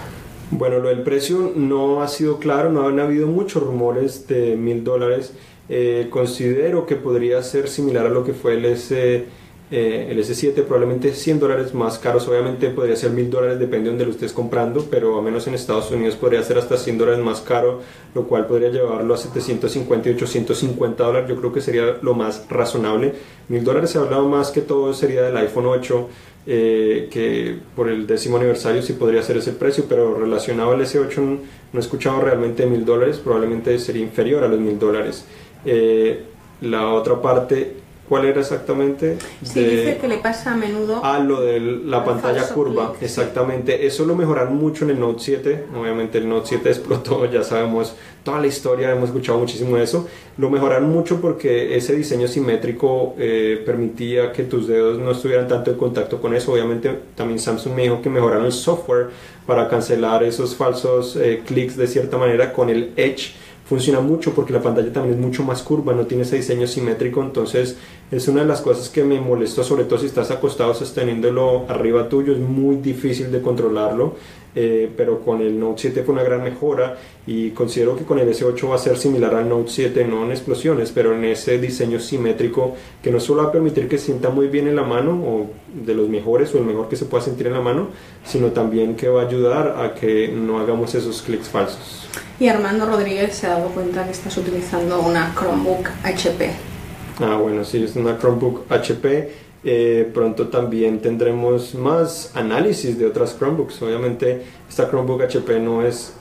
Bueno, 0.50 0.78
lo 0.78 0.88
del 0.88 1.02
precio 1.02 1.52
no 1.54 2.02
ha 2.02 2.08
sido 2.08 2.38
claro, 2.38 2.70
no 2.70 2.88
han 2.88 2.98
habido 2.98 3.26
muchos 3.26 3.62
rumores 3.62 4.26
de 4.26 4.56
mil 4.56 4.82
dólares. 4.82 5.34
Eh, 5.68 6.06
considero 6.08 6.86
que 6.86 6.96
podría 6.96 7.42
ser 7.42 7.68
similar 7.68 8.06
a 8.06 8.08
lo 8.08 8.24
que 8.24 8.32
fue 8.32 8.54
el 8.54 8.64
S 8.64 9.26
eh, 9.70 10.08
el 10.10 10.18
S7 10.18 10.62
probablemente 10.62 11.12
100 11.12 11.40
dólares 11.40 11.74
más 11.74 11.98
caros, 11.98 12.26
obviamente 12.26 12.70
podría 12.70 12.96
ser 12.96 13.10
1000 13.10 13.30
dólares, 13.30 13.58
depende 13.58 13.84
de 13.84 13.90
donde 13.90 14.06
lo 14.06 14.12
estés 14.12 14.32
comprando, 14.32 14.86
pero 14.90 15.18
a 15.18 15.22
menos 15.22 15.46
en 15.46 15.54
Estados 15.54 15.90
Unidos 15.90 16.16
podría 16.16 16.42
ser 16.42 16.56
hasta 16.56 16.78
100 16.78 16.96
dólares 16.96 17.22
más 17.22 17.42
caro, 17.42 17.80
lo 18.14 18.26
cual 18.26 18.46
podría 18.46 18.70
llevarlo 18.70 19.12
a 19.12 19.18
750 19.18 20.08
y 20.08 20.12
850 20.14 21.04
dólares, 21.04 21.28
yo 21.28 21.36
creo 21.36 21.52
que 21.52 21.60
sería 21.60 21.98
lo 22.00 22.14
más 22.14 22.46
razonable. 22.48 23.12
1000 23.48 23.64
dólares 23.64 23.90
se 23.90 23.98
ha 23.98 24.02
hablado 24.02 24.26
más 24.26 24.50
que 24.50 24.62
todo 24.62 24.94
sería 24.94 25.22
del 25.22 25.36
iPhone 25.36 25.66
8, 25.66 26.08
eh, 26.46 27.08
que 27.10 27.58
por 27.76 27.90
el 27.90 28.06
décimo 28.06 28.38
aniversario 28.38 28.80
sí 28.80 28.94
podría 28.94 29.22
ser 29.22 29.36
ese 29.36 29.52
precio, 29.52 29.84
pero 29.86 30.14
relacionado 30.14 30.70
al 30.70 30.80
S8 30.80 31.18
no, 31.18 31.40
he 31.74 31.78
escuchado 31.78 32.22
realmente 32.22 32.64
1000 32.64 32.86
dólares, 32.86 33.18
probablemente 33.18 33.78
sería 33.78 34.02
inferior 34.02 34.44
a 34.44 34.48
los 34.48 34.58
1000 34.58 34.78
dólares. 34.78 35.26
Eh, 35.66 36.22
la 36.62 36.90
otra 36.90 37.20
parte 37.20 37.87
¿Cuál 38.08 38.24
era 38.24 38.40
exactamente? 38.40 39.18
Sí, 39.42 39.62
dice 39.62 39.98
que 40.00 40.08
le 40.08 40.18
pasa 40.18 40.52
a 40.52 40.56
menudo. 40.56 41.02
Ah, 41.04 41.18
lo 41.18 41.42
de 41.42 41.60
la 41.60 42.04
pantalla 42.04 42.48
curva, 42.48 42.94
exactamente. 43.00 43.86
Eso 43.86 44.06
lo 44.06 44.16
mejoraron 44.16 44.56
mucho 44.56 44.84
en 44.84 44.92
el 44.92 45.00
Note 45.00 45.20
7. 45.20 45.64
Obviamente 45.78 46.16
el 46.16 46.28
Note 46.28 46.48
7 46.48 46.70
explotó, 46.70 47.26
ya 47.30 47.42
sabemos 47.42 47.94
toda 48.24 48.40
la 48.40 48.46
historia, 48.46 48.92
hemos 48.92 49.10
escuchado 49.10 49.38
muchísimo 49.38 49.76
de 49.76 49.84
eso. 49.84 50.08
Lo 50.38 50.48
mejoraron 50.48 50.90
mucho 50.90 51.20
porque 51.20 51.76
ese 51.76 51.94
diseño 51.94 52.28
simétrico 52.28 53.14
eh, 53.18 53.62
permitía 53.64 54.32
que 54.32 54.44
tus 54.44 54.66
dedos 54.66 54.98
no 54.98 55.10
estuvieran 55.10 55.46
tanto 55.46 55.70
en 55.70 55.76
contacto 55.76 56.18
con 56.18 56.34
eso. 56.34 56.52
Obviamente 56.52 56.98
también 57.14 57.38
Samsung 57.38 57.74
me 57.74 57.82
dijo 57.82 58.00
que 58.00 58.08
mejoraron 58.08 58.46
el 58.46 58.52
software 58.52 59.08
para 59.46 59.68
cancelar 59.68 60.22
esos 60.22 60.56
falsos 60.56 61.16
eh, 61.16 61.42
clics 61.46 61.76
de 61.76 61.86
cierta 61.86 62.16
manera 62.16 62.54
con 62.54 62.70
el 62.70 62.92
Edge 62.96 63.34
funciona 63.68 64.00
mucho 64.00 64.32
porque 64.32 64.52
la 64.52 64.62
pantalla 64.62 64.90
también 64.90 65.16
es 65.16 65.20
mucho 65.20 65.42
más 65.44 65.62
curva, 65.62 65.92
no 65.92 66.06
tiene 66.06 66.22
ese 66.22 66.36
diseño 66.36 66.66
simétrico, 66.66 67.20
entonces 67.20 67.76
es 68.10 68.26
una 68.28 68.42
de 68.42 68.48
las 68.48 68.60
cosas 68.60 68.88
que 68.88 69.04
me 69.04 69.20
molestó, 69.20 69.62
sobre 69.62 69.84
todo 69.84 69.98
si 69.98 70.06
estás 70.06 70.30
acostado 70.30 70.72
sosteniéndolo 70.74 71.66
arriba 71.68 72.08
tuyo, 72.08 72.32
es 72.32 72.38
muy 72.38 72.76
difícil 72.76 73.30
de 73.30 73.42
controlarlo. 73.42 74.14
eh, 74.54 74.90
pero 74.96 75.20
con 75.20 75.40
el 75.40 75.60
Note 75.60 75.82
7 75.82 76.02
fue 76.02 76.14
una 76.14 76.24
gran 76.24 76.42
mejora 76.42 76.96
y 77.26 77.50
considero 77.50 77.96
que 77.96 78.04
con 78.04 78.18
el 78.18 78.28
S8 78.28 78.70
va 78.70 78.74
a 78.74 78.78
ser 78.78 78.96
similar 78.96 79.34
al 79.34 79.48
Note 79.48 79.70
7, 79.70 80.04
no 80.04 80.24
en 80.24 80.32
explosiones, 80.32 80.90
pero 80.90 81.14
en 81.14 81.24
ese 81.24 81.58
diseño 81.58 82.00
simétrico 82.00 82.74
que 83.02 83.12
no 83.12 83.20
solo 83.20 83.42
va 83.42 83.50
a 83.50 83.52
permitir 83.52 83.88
que 83.88 83.98
sienta 83.98 84.30
muy 84.30 84.48
bien 84.48 84.66
en 84.66 84.74
la 84.74 84.82
mano 84.82 85.12
o 85.12 85.50
de 85.72 85.94
los 85.94 86.08
mejores 86.08 86.52
o 86.54 86.58
el 86.58 86.64
mejor 86.64 86.88
que 86.88 86.96
se 86.96 87.04
pueda 87.04 87.22
sentir 87.22 87.46
en 87.46 87.52
la 87.52 87.60
mano, 87.60 87.88
sino 88.24 88.48
también 88.48 88.96
que 88.96 89.08
va 89.08 89.22
a 89.22 89.26
ayudar 89.26 89.76
a 89.78 89.94
que 89.94 90.28
no 90.28 90.58
hagamos 90.58 90.94
esos 90.94 91.22
clics 91.22 91.48
falsos. 91.48 92.08
Y 92.40 92.48
Armando 92.48 92.86
Rodríguez 92.86 93.36
se 93.36 93.46
ha 93.46 93.50
dado 93.50 93.68
cuenta 93.68 94.04
que 94.06 94.12
estás 94.12 94.36
utilizando 94.38 95.00
una 95.00 95.34
Chromebook 95.38 95.88
HP. 96.02 96.77
Ah, 97.20 97.36
bueno, 97.36 97.64
sí, 97.64 97.82
es 97.82 97.96
una 97.96 98.18
Chromebook 98.18 98.70
HP 98.70 99.48
eh, 99.64 100.08
pronto 100.14 100.48
también 100.48 101.00
tendremos 101.00 101.74
más 101.74 102.30
análisis 102.34 102.98
de 102.98 103.06
otras 103.06 103.36
Chromebooks. 103.36 103.82
Obviamente 103.82 104.42
esta 104.68 104.88
Chromebook 104.88 105.22
HP 105.22 105.58
no 105.58 105.84
es 105.84 106.14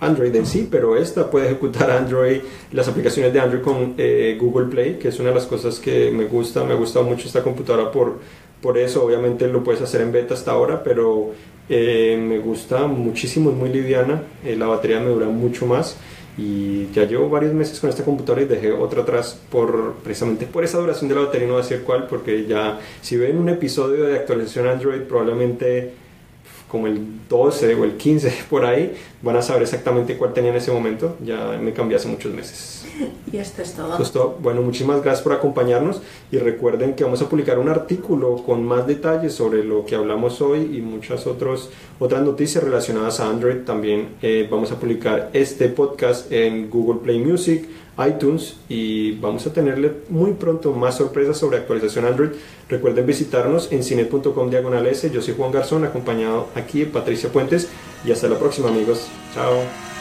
Android 0.00 0.34
en 0.36 0.46
sí, 0.46 0.68
pero 0.70 0.96
esta 0.96 1.30
puede 1.30 1.46
ejecutar 1.46 1.90
Android, 1.90 2.40
las 2.72 2.88
aplicaciones 2.88 3.32
de 3.32 3.40
Android 3.40 3.62
con 3.62 3.94
eh, 3.98 4.38
Google 4.40 4.66
Play, 4.66 4.98
que 4.98 5.08
es 5.08 5.18
una 5.18 5.30
de 5.30 5.34
las 5.34 5.46
cosas 5.46 5.80
que 5.80 6.10
me 6.12 6.26
gusta. 6.26 6.62
Me 6.64 6.74
ha 6.74 6.76
gustado 6.76 7.04
mucho 7.04 7.26
esta 7.26 7.42
computadora 7.42 7.90
por, 7.90 8.20
por 8.60 8.78
eso. 8.78 9.04
Obviamente 9.04 9.48
lo 9.48 9.64
puedes 9.64 9.82
hacer 9.82 10.00
en 10.00 10.12
beta 10.12 10.34
hasta 10.34 10.52
ahora, 10.52 10.82
pero 10.84 11.32
eh, 11.68 12.16
me 12.20 12.38
gusta 12.38 12.86
muchísimo, 12.86 13.50
es 13.50 13.56
muy 13.56 13.70
liviana. 13.70 14.22
la 14.44 14.66
batería 14.66 15.00
me 15.00 15.08
dura 15.08 15.26
mucho 15.26 15.66
más 15.66 15.96
y 16.36 16.90
ya 16.92 17.04
llevo 17.04 17.28
varios 17.28 17.54
meses 17.54 17.78
con 17.78 17.90
esta 17.90 18.04
computadora 18.04 18.42
y 18.42 18.46
dejé 18.46 18.72
otra 18.72 19.02
atrás 19.02 19.38
por 19.50 19.94
precisamente 20.02 20.46
por 20.46 20.64
esa 20.64 20.78
duración 20.78 21.08
de 21.08 21.14
la 21.14 21.22
batería 21.22 21.46
no 21.46 21.54
voy 21.54 21.62
a 21.62 21.64
decir 21.64 21.84
cuál 21.84 22.06
porque 22.08 22.46
ya 22.46 22.80
si 23.00 23.16
ven 23.16 23.38
un 23.38 23.48
episodio 23.48 24.04
de 24.04 24.16
actualización 24.16 24.66
Android 24.66 25.02
probablemente 25.02 25.92
como 26.74 26.88
el 26.88 27.28
12 27.28 27.76
o 27.76 27.84
el 27.84 27.92
15 27.92 28.34
por 28.50 28.64
ahí, 28.64 28.96
van 29.22 29.36
a 29.36 29.42
saber 29.42 29.62
exactamente 29.62 30.16
cuál 30.16 30.32
tenía 30.32 30.50
en 30.50 30.56
ese 30.56 30.72
momento. 30.72 31.16
Ya 31.24 31.56
me 31.62 31.72
cambié 31.72 31.96
hace 31.96 32.08
muchos 32.08 32.34
meses. 32.34 32.84
Y 33.32 33.38
esto 33.38 33.62
es 33.62 33.74
todo. 33.74 34.38
Bueno, 34.40 34.62
muchísimas 34.62 35.02
gracias 35.02 35.22
por 35.22 35.32
acompañarnos 35.32 36.00
y 36.30 36.38
recuerden 36.38 36.94
que 36.94 37.02
vamos 37.02 37.20
a 37.20 37.28
publicar 37.28 37.58
un 37.58 37.68
artículo 37.68 38.36
con 38.44 38.64
más 38.64 38.86
detalles 38.86 39.34
sobre 39.34 39.64
lo 39.64 39.84
que 39.84 39.96
hablamos 39.96 40.40
hoy 40.40 40.70
y 40.76 40.80
muchas 40.80 41.26
otros, 41.26 41.70
otras 41.98 42.22
noticias 42.22 42.62
relacionadas 42.62 43.18
a 43.18 43.28
Android. 43.28 43.64
También 43.64 44.10
eh, 44.22 44.46
vamos 44.48 44.70
a 44.70 44.78
publicar 44.78 45.30
este 45.32 45.68
podcast 45.68 46.30
en 46.30 46.70
Google 46.70 47.00
Play 47.02 47.18
Music 47.18 47.68
iTunes 47.98 48.56
y 48.68 49.12
vamos 49.12 49.46
a 49.46 49.52
tenerle 49.52 49.92
muy 50.08 50.32
pronto 50.32 50.72
más 50.72 50.96
sorpresas 50.96 51.38
sobre 51.38 51.58
actualización 51.58 52.06
Android. 52.06 52.30
Recuerden 52.68 53.06
visitarnos 53.06 53.70
en 53.72 53.84
cine.com 53.84 54.50
diagonal 54.50 54.86
S. 54.86 55.10
Yo 55.10 55.22
soy 55.22 55.34
Juan 55.36 55.52
Garzón, 55.52 55.84
acompañado 55.84 56.48
aquí 56.54 56.80
de 56.80 56.86
Patricia 56.86 57.30
Puentes 57.30 57.68
y 58.04 58.12
hasta 58.12 58.28
la 58.28 58.38
próxima 58.38 58.68
amigos. 58.68 59.08
Chao. 59.34 59.93